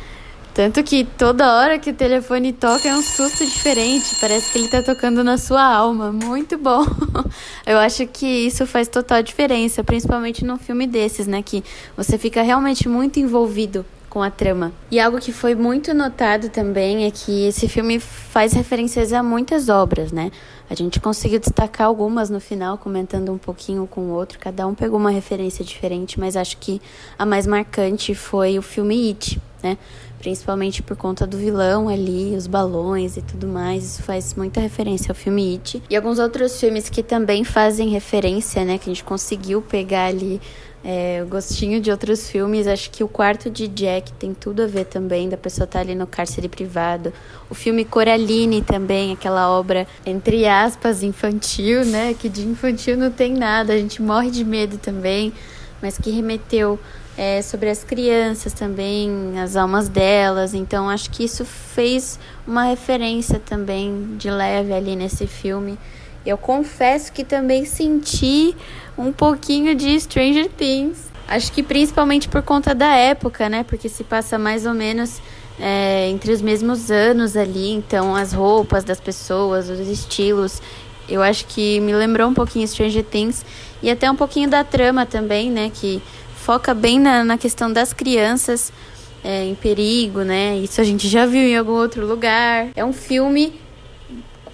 Tanto 0.54 0.84
que 0.84 1.04
toda 1.04 1.56
hora 1.56 1.80
que 1.80 1.90
o 1.90 1.94
telefone 1.96 2.54
toca 2.54 2.88
é 2.88 2.96
um 2.96 3.02
susto 3.02 3.44
diferente, 3.44 4.16
parece 4.22 4.52
que 4.52 4.60
ele 4.60 4.68
tá 4.68 4.84
tocando 4.84 5.24
na 5.24 5.40
sua 5.40 5.64
alma. 5.64 6.12
Muito 6.12 6.56
bom. 6.56 6.86
Eu 7.66 7.80
acho 7.80 8.06
que 8.06 8.28
isso 8.28 8.68
faz 8.68 8.88
total 8.88 9.24
diferença, 9.24 9.84
principalmente 9.84 10.46
num 10.46 10.60
filme 10.60 10.86
desses, 10.86 11.26
né, 11.26 11.42
que 11.42 11.64
você 11.98 12.16
fica 12.16 12.44
realmente 12.44 12.88
muito 12.88 13.20
envolvido 13.20 13.84
com 14.16 14.24
a 14.24 14.32
trama. 14.32 14.72
E 14.90 14.98
algo 14.98 15.20
que 15.20 15.34
foi 15.34 15.54
muito 15.56 15.94
notado 15.94 16.48
também 16.48 17.04
é 17.04 17.12
que 17.12 17.48
esse 17.48 17.68
filme 17.68 18.00
faz 18.00 18.54
referências 18.54 19.12
a 19.12 19.22
muitas 19.22 19.68
obras, 19.68 20.10
né? 20.14 20.32
A 20.70 20.74
gente 20.74 21.02
conseguiu 21.02 21.38
destacar 21.38 21.88
algumas 21.88 22.30
no 22.30 22.40
final, 22.40 22.78
comentando 22.78 23.30
um 23.34 23.38
pouquinho 23.38 23.86
com 23.86 24.04
o 24.04 24.12
outro, 24.12 24.40
cada 24.40 24.66
um 24.66 24.74
pegou 24.74 24.98
uma 24.98 25.12
referência 25.12 25.66
diferente, 25.66 26.18
mas 26.18 26.38
acho 26.38 26.56
que 26.60 26.82
a 27.20 27.26
mais 27.26 27.46
marcante 27.46 28.16
foi 28.16 28.58
o 28.58 28.62
filme 28.62 29.10
It 29.10 29.38
né? 29.66 29.78
Principalmente 30.20 30.84
por 30.84 30.96
conta 30.96 31.26
do 31.26 31.38
vilão 31.38 31.90
ali, 31.90 32.36
os 32.36 32.46
balões 32.48 33.18
e 33.18 33.22
tudo 33.22 33.48
mais. 33.48 33.84
Isso 33.84 34.04
faz 34.04 34.34
muita 34.36 34.60
referência 34.60 35.12
ao 35.12 35.16
filme 35.16 35.54
It. 35.54 35.82
E 35.90 35.96
alguns 35.96 36.20
outros 36.20 36.60
filmes 36.60 36.88
que 36.88 37.02
também 37.02 37.44
fazem 37.44 37.90
referência, 37.90 38.64
né? 38.64 38.78
Que 38.78 38.90
a 38.90 38.94
gente 38.94 39.04
conseguiu 39.04 39.62
pegar 39.62 40.06
ali 40.06 40.40
é, 40.88 41.24
o 41.24 41.26
gostinho 41.28 41.82
de 41.82 41.90
outros 41.90 42.30
filmes. 42.30 42.68
Acho 42.68 42.92
que 42.92 43.04
o 43.04 43.08
quarto 43.08 43.50
de 43.50 43.68
Jack 43.68 44.14
tem 44.14 44.36
tudo 44.36 44.62
a 44.62 44.68
ver 44.68 44.86
também, 44.86 45.28
da 45.28 45.36
pessoa 45.36 45.66
estar 45.66 45.80
tá 45.80 45.84
ali 45.84 45.96
no 45.96 46.06
cárcere 46.06 46.48
privado. 46.48 47.12
O 47.50 47.56
filme 47.56 47.84
Coraline 47.84 48.62
também, 48.62 49.12
aquela 49.12 49.50
obra, 49.50 49.88
entre 50.06 50.46
aspas, 50.46 51.02
infantil, 51.02 51.84
né? 51.84 52.14
Que 52.14 52.30
de 52.30 52.44
infantil 52.44 52.96
não 52.96 53.10
tem 53.10 53.34
nada, 53.34 53.74
a 53.74 53.78
gente 53.78 54.00
morre 54.00 54.30
de 54.30 54.46
medo 54.46 54.78
também, 54.78 55.34
mas 55.82 55.98
que 55.98 56.12
remeteu 56.12 56.80
é, 57.18 57.42
sobre 57.42 57.70
as 57.70 57.84
crianças 57.84 58.54
também, 58.54 59.40
as 59.42 59.56
almas 59.56 59.90
delas. 59.90 60.54
Então 60.54 60.88
acho 60.88 61.10
que 61.10 61.24
isso 61.24 61.44
fez 61.44 62.20
uma 62.46 62.64
referência 62.66 63.40
também 63.40 64.16
de 64.18 64.30
leve 64.30 64.72
ali 64.72 64.96
nesse 64.96 65.26
filme. 65.26 65.80
Eu 66.26 66.38
confesso 66.38 67.12
que 67.12 67.24
também 67.24 67.66
senti 67.66 68.56
um 68.98 69.12
pouquinho 69.12 69.76
de 69.76 70.00
Stranger 70.00 70.50
Things. 70.50 71.06
Acho 71.28 71.52
que 71.52 71.62
principalmente 71.62 72.28
por 72.28 72.42
conta 72.42 72.74
da 72.74 72.96
época, 72.96 73.48
né? 73.50 73.64
Porque 73.64 73.90
se 73.90 74.04
passa 74.04 74.38
mais 74.38 74.66
ou 74.66 74.74
menos 74.74 75.22
é, 75.60 76.10
entre 76.10 76.32
os 76.32 76.42
mesmos 76.42 76.90
anos 76.90 77.38
ali. 77.38 77.72
Então 77.72 78.16
as 78.16 78.34
roupas 78.34 78.84
das 78.84 79.00
pessoas, 79.00 79.70
os 79.70 79.88
estilos. 79.88 80.62
Eu 81.08 81.22
acho 81.22 81.46
que 81.46 81.80
me 81.82 81.94
lembrou 81.94 82.28
um 82.30 82.34
pouquinho 82.34 82.68
Stranger 82.68 83.04
Things. 83.04 83.46
E 83.84 83.90
até 83.90 84.10
um 84.10 84.16
pouquinho 84.16 84.50
da 84.50 84.64
trama 84.64 85.06
também, 85.06 85.52
né? 85.52 85.72
Que 85.74 86.02
foca 86.36 86.74
bem 86.74 87.00
na, 87.00 87.24
na 87.24 87.38
questão 87.38 87.72
das 87.72 87.94
crianças 87.94 88.72
é, 89.24 89.46
em 89.46 89.56
perigo, 89.56 90.22
né? 90.22 90.58
Isso 90.58 90.80
a 90.80 90.84
gente 90.84 91.08
já 91.08 91.26
viu 91.26 91.42
em 91.42 91.58
algum 91.58 91.74
outro 91.74 92.06
lugar. 92.06 92.68
É 92.76 92.86
um 92.86 92.94
filme 92.94 93.54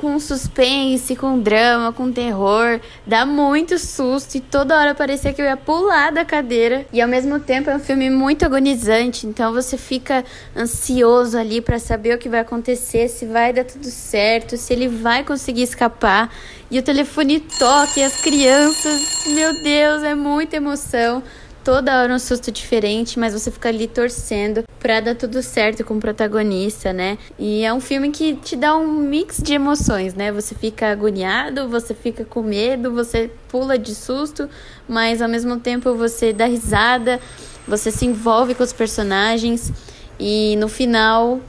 com 0.01 0.19
suspense, 0.19 1.15
com 1.15 1.39
drama, 1.39 1.93
com 1.93 2.11
terror, 2.11 2.79
dá 3.05 3.23
muito 3.23 3.77
susto 3.77 4.33
e 4.33 4.41
toda 4.41 4.75
hora 4.75 4.95
parecia 4.95 5.31
que 5.31 5.39
eu 5.39 5.45
ia 5.45 5.55
pular 5.55 6.11
da 6.11 6.25
cadeira. 6.25 6.87
E 6.91 6.99
ao 6.99 7.07
mesmo 7.07 7.39
tempo 7.39 7.69
é 7.69 7.75
um 7.75 7.79
filme 7.79 8.09
muito 8.09 8.43
agonizante, 8.43 9.27
então 9.27 9.53
você 9.53 9.77
fica 9.77 10.25
ansioso 10.57 11.37
ali 11.37 11.61
para 11.61 11.77
saber 11.77 12.15
o 12.15 12.17
que 12.17 12.27
vai 12.27 12.39
acontecer, 12.39 13.09
se 13.09 13.27
vai 13.27 13.53
dar 13.53 13.63
tudo 13.63 13.85
certo, 13.85 14.57
se 14.57 14.73
ele 14.73 14.87
vai 14.87 15.23
conseguir 15.23 15.61
escapar. 15.61 16.33
E 16.71 16.79
o 16.79 16.81
telefone 16.81 17.39
toca 17.39 17.99
e 17.99 18.03
as 18.03 18.19
crianças, 18.19 19.25
meu 19.27 19.61
Deus, 19.61 20.01
é 20.01 20.15
muita 20.15 20.55
emoção 20.55 21.21
toda 21.63 22.01
hora 22.01 22.13
um 22.13 22.19
susto 22.19 22.51
diferente, 22.51 23.19
mas 23.19 23.33
você 23.33 23.51
fica 23.51 23.69
ali 23.69 23.87
torcendo 23.87 24.63
pra 24.79 24.99
dar 24.99 25.15
tudo 25.15 25.41
certo 25.43 25.83
com 25.83 25.95
o 25.95 25.99
protagonista, 25.99 26.91
né? 26.91 27.17
E 27.37 27.63
é 27.63 27.73
um 27.73 27.79
filme 27.79 28.09
que 28.09 28.35
te 28.35 28.55
dá 28.55 28.75
um 28.75 28.87
mix 28.87 29.37
de 29.37 29.53
emoções, 29.53 30.13
né? 30.13 30.31
Você 30.31 30.55
fica 30.55 30.91
agoniado, 30.91 31.67
você 31.69 31.93
fica 31.93 32.25
com 32.25 32.41
medo, 32.41 32.91
você 32.91 33.29
pula 33.47 33.77
de 33.77 33.93
susto, 33.93 34.49
mas 34.87 35.21
ao 35.21 35.29
mesmo 35.29 35.59
tempo 35.59 35.93
você 35.95 36.33
dá 36.33 36.45
risada, 36.45 37.19
você 37.67 37.91
se 37.91 38.05
envolve 38.05 38.55
com 38.55 38.63
os 38.63 38.73
personagens 38.73 39.71
e 40.19 40.55
no 40.57 40.67
final 40.67 41.39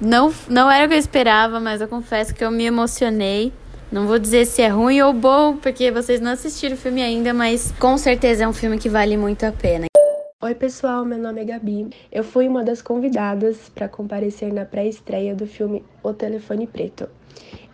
não, 0.00 0.32
não 0.48 0.70
era 0.70 0.84
o 0.84 0.88
que 0.88 0.94
eu 0.94 0.98
esperava, 0.98 1.58
mas 1.58 1.80
eu 1.80 1.88
confesso 1.88 2.34
que 2.34 2.44
eu 2.44 2.50
me 2.50 2.64
emocionei. 2.64 3.52
Não 3.94 4.08
vou 4.08 4.18
dizer 4.18 4.44
se 4.44 4.60
é 4.60 4.66
ruim 4.66 5.00
ou 5.02 5.12
bom, 5.12 5.56
porque 5.56 5.88
vocês 5.92 6.20
não 6.20 6.32
assistiram 6.32 6.74
o 6.74 6.76
filme 6.76 7.00
ainda, 7.00 7.32
mas 7.32 7.70
com 7.78 7.96
certeza 7.96 8.42
é 8.42 8.48
um 8.48 8.52
filme 8.52 8.76
que 8.76 8.88
vale 8.88 9.16
muito 9.16 9.46
a 9.46 9.52
pena. 9.52 9.86
Oi, 10.42 10.52
pessoal, 10.52 11.04
meu 11.04 11.16
nome 11.16 11.42
é 11.42 11.44
Gabi. 11.44 11.90
Eu 12.10 12.24
fui 12.24 12.48
uma 12.48 12.64
das 12.64 12.82
convidadas 12.82 13.68
para 13.72 13.88
comparecer 13.88 14.52
na 14.52 14.64
pré-estreia 14.64 15.32
do 15.32 15.46
filme 15.46 15.84
O 16.02 16.12
Telefone 16.12 16.66
Preto. 16.66 17.08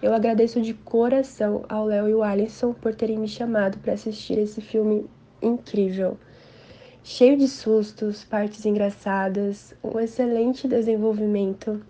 Eu 0.02 0.12
agradeço 0.12 0.61
de 0.61 0.74
coração 0.74 1.64
ao 1.70 1.87
Léo 1.87 2.06
e 2.06 2.12
o 2.12 2.22
Alisson 2.22 2.74
por 2.74 2.94
terem 2.94 3.18
me 3.18 3.26
chamado 3.26 3.78
para 3.78 3.94
assistir 3.94 4.38
esse 4.38 4.61
filme 4.61 5.06
incrível. 5.40 6.18
Cheio 7.02 7.35
de 7.35 7.48
sustos, 7.48 8.24
partes 8.24 8.66
engraçadas, 8.66 9.74
um 9.83 9.98
excelente 9.98 10.68
desenvolvimento 10.68 11.80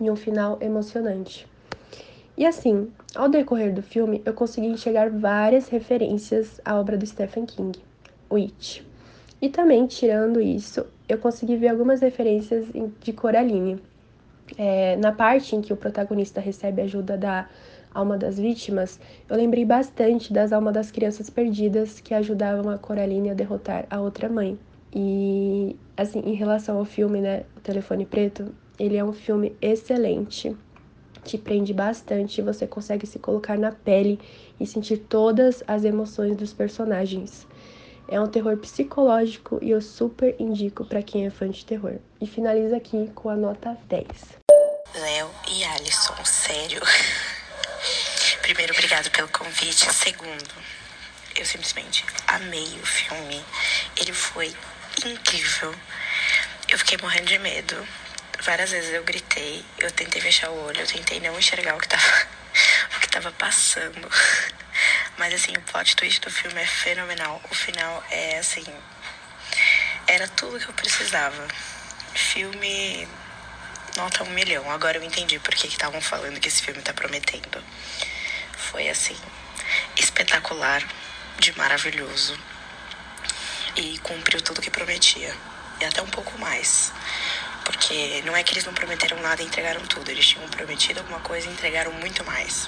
e 0.00 0.10
um 0.10 0.16
final 0.16 0.56
emocionante. 0.62 1.46
E 2.38 2.46
assim, 2.46 2.88
ao 3.16 3.28
decorrer 3.28 3.74
do 3.74 3.82
filme, 3.82 4.22
eu 4.24 4.32
consegui 4.32 4.68
enxergar 4.68 5.10
várias 5.10 5.68
referências 5.68 6.60
à 6.64 6.78
obra 6.78 6.96
do 6.96 7.04
Stephen 7.04 7.44
King, 7.44 7.76
It. 8.32 8.86
E 9.42 9.48
também, 9.48 9.88
tirando 9.88 10.40
isso, 10.40 10.86
eu 11.08 11.18
consegui 11.18 11.56
ver 11.56 11.66
algumas 11.66 12.00
referências 12.00 12.66
de 13.00 13.12
Coraline. 13.12 13.82
É, 14.56 14.96
na 14.98 15.10
parte 15.10 15.56
em 15.56 15.60
que 15.60 15.72
o 15.72 15.76
protagonista 15.76 16.40
recebe 16.40 16.80
ajuda 16.80 17.18
da 17.18 17.48
alma 17.92 18.16
das 18.16 18.38
vítimas, 18.38 19.00
eu 19.28 19.36
lembrei 19.36 19.64
bastante 19.64 20.32
das 20.32 20.52
almas 20.52 20.74
das 20.74 20.92
crianças 20.92 21.28
perdidas 21.28 21.98
que 21.98 22.14
ajudavam 22.14 22.70
a 22.70 22.78
Coraline 22.78 23.30
a 23.30 23.34
derrotar 23.34 23.84
a 23.90 24.00
outra 24.00 24.28
mãe. 24.28 24.56
E, 24.94 25.74
assim, 25.96 26.20
em 26.20 26.34
relação 26.34 26.78
ao 26.78 26.84
filme, 26.84 27.20
né, 27.20 27.42
O 27.56 27.60
Telefone 27.60 28.06
Preto, 28.06 28.54
ele 28.78 28.96
é 28.96 29.04
um 29.04 29.12
filme 29.12 29.56
excelente 29.60 30.56
te 31.28 31.36
prende 31.36 31.74
bastante, 31.74 32.40
você 32.40 32.66
consegue 32.66 33.06
se 33.06 33.18
colocar 33.18 33.58
na 33.58 33.70
pele 33.70 34.18
e 34.58 34.66
sentir 34.66 34.96
todas 34.96 35.62
as 35.66 35.84
emoções 35.84 36.34
dos 36.36 36.54
personagens. 36.54 37.46
É 38.08 38.18
um 38.18 38.26
terror 38.26 38.56
psicológico 38.56 39.58
e 39.60 39.70
eu 39.70 39.82
super 39.82 40.34
indico 40.38 40.86
para 40.86 41.02
quem 41.02 41.26
é 41.26 41.30
fã 41.30 41.46
de 41.50 41.66
terror. 41.66 41.96
E 42.18 42.26
finaliza 42.26 42.78
aqui 42.78 43.10
com 43.14 43.28
a 43.28 43.36
nota 43.36 43.76
10. 43.88 44.06
Léo 44.94 45.30
e 45.52 45.64
Alisson, 45.64 46.24
sério. 46.24 46.80
Primeiro, 48.40 48.72
obrigado 48.72 49.10
pelo 49.10 49.28
convite. 49.28 49.92
Segundo, 49.92 50.54
eu 51.36 51.44
simplesmente 51.44 52.06
amei 52.26 52.64
o 52.64 52.86
filme. 52.86 53.44
Ele 54.00 54.14
foi 54.14 54.50
incrível. 55.04 55.74
Eu 56.70 56.78
fiquei 56.78 56.96
morrendo 56.96 57.26
de 57.26 57.38
medo 57.38 57.76
Várias 58.42 58.70
vezes 58.70 58.94
eu 58.94 59.02
gritei, 59.02 59.64
eu 59.78 59.90
tentei 59.90 60.20
fechar 60.20 60.50
o 60.50 60.64
olho, 60.66 60.80
eu 60.80 60.86
tentei 60.86 61.18
não 61.20 61.36
enxergar 61.38 61.74
o 61.74 61.80
que 61.80 61.88
tava, 61.88 62.26
o 62.96 63.00
que 63.00 63.08
tava 63.08 63.32
passando. 63.32 64.08
Mas 65.18 65.34
assim, 65.34 65.52
o 65.56 65.60
plot 65.62 65.96
twist 65.96 66.20
do 66.20 66.30
filme 66.30 66.60
é 66.60 66.66
fenomenal. 66.66 67.42
O 67.50 67.54
final 67.54 68.04
é 68.10 68.38
assim. 68.38 68.64
Era 70.06 70.28
tudo 70.28 70.60
que 70.60 70.68
eu 70.68 70.74
precisava. 70.74 71.48
Filme 72.14 73.08
nota 73.96 74.22
um 74.22 74.30
milhão. 74.30 74.70
Agora 74.70 74.96
eu 74.96 75.02
entendi 75.02 75.38
por 75.40 75.54
que 75.54 75.66
estavam 75.66 76.00
falando 76.00 76.38
que 76.38 76.48
esse 76.48 76.62
filme 76.62 76.80
tá 76.80 76.92
prometendo. 76.92 77.62
Foi 78.56 78.88
assim, 78.88 79.16
espetacular, 79.96 80.86
de 81.38 81.56
maravilhoso. 81.58 82.38
E 83.74 83.98
cumpriu 83.98 84.40
tudo 84.40 84.60
que 84.60 84.70
prometia. 84.70 85.34
E 85.80 85.84
até 85.84 86.00
um 86.00 86.08
pouco 86.08 86.38
mais. 86.38 86.92
Porque 87.68 88.22
não 88.24 88.34
é 88.34 88.42
que 88.42 88.54
eles 88.54 88.64
não 88.64 88.72
prometeram 88.72 89.20
nada 89.20 89.42
e 89.42 89.44
entregaram 89.44 89.82
tudo. 89.82 90.10
Eles 90.10 90.26
tinham 90.26 90.48
prometido 90.48 91.00
alguma 91.00 91.20
coisa 91.20 91.46
e 91.46 91.52
entregaram 91.52 91.92
muito 91.92 92.24
mais. 92.24 92.66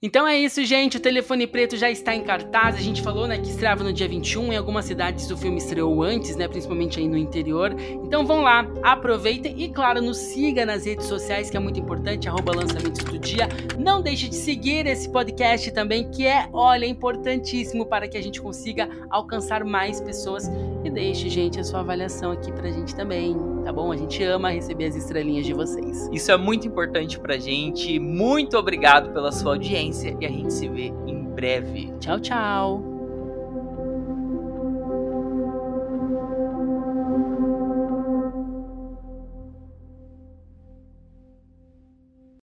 Então 0.00 0.28
é 0.28 0.38
isso, 0.38 0.64
gente. 0.64 0.96
O 0.96 1.00
Telefone 1.00 1.44
Preto 1.44 1.76
já 1.76 1.90
está 1.90 2.14
em 2.14 2.22
cartaz. 2.22 2.76
A 2.76 2.80
gente 2.80 3.02
falou, 3.02 3.26
né, 3.26 3.36
que 3.36 3.50
estreava 3.50 3.82
no 3.82 3.92
dia 3.92 4.06
21. 4.06 4.52
Em 4.52 4.56
algumas 4.56 4.84
cidades 4.84 5.28
o 5.28 5.36
filme 5.36 5.58
estreou 5.58 6.04
antes, 6.04 6.36
né, 6.36 6.46
principalmente 6.46 7.00
aí 7.00 7.08
no 7.08 7.16
interior. 7.16 7.74
Então 8.04 8.24
vão 8.24 8.42
lá, 8.42 8.64
aproveitem 8.82 9.60
e, 9.60 9.68
claro, 9.68 10.00
nos 10.00 10.16
siga 10.18 10.64
nas 10.64 10.86
redes 10.86 11.06
sociais, 11.06 11.50
que 11.50 11.56
é 11.56 11.60
muito 11.60 11.80
importante, 11.80 12.28
arroba 12.28 12.54
lançamentos 12.54 13.02
do 13.02 13.18
dia. 13.18 13.48
Não 13.76 14.00
deixe 14.00 14.28
de 14.28 14.36
seguir 14.36 14.86
esse 14.86 15.08
podcast 15.08 15.68
também, 15.72 16.08
que 16.08 16.24
é, 16.24 16.48
olha, 16.52 16.86
importantíssimo 16.86 17.84
para 17.84 18.06
que 18.06 18.16
a 18.16 18.22
gente 18.22 18.40
consiga 18.40 18.88
alcançar 19.10 19.64
mais 19.64 20.00
pessoas. 20.00 20.48
E 20.84 20.90
deixe, 20.90 21.28
gente, 21.28 21.58
a 21.58 21.64
sua 21.64 21.80
avaliação 21.80 22.30
aqui 22.30 22.52
pra 22.52 22.70
gente 22.70 22.94
também, 22.94 23.36
tá 23.64 23.72
bom? 23.72 23.90
A 23.90 23.96
gente 23.96 24.22
ama 24.22 24.50
receber 24.50 24.86
as 24.86 24.94
estrelinhas 24.94 25.44
de 25.44 25.52
vocês. 25.52 26.08
Isso 26.12 26.30
é 26.30 26.36
muito 26.36 26.68
importante 26.68 27.18
pra 27.18 27.36
gente. 27.36 27.98
Muito 27.98 28.56
obrigado 28.56 29.12
pela 29.12 29.32
sua 29.32 29.54
e 30.20 30.26
a 30.26 30.30
gente 30.30 30.52
se 30.52 30.68
vê 30.68 30.92
em 31.06 31.24
breve. 31.24 31.92
Tchau, 32.00 32.20
tchau! 32.20 32.87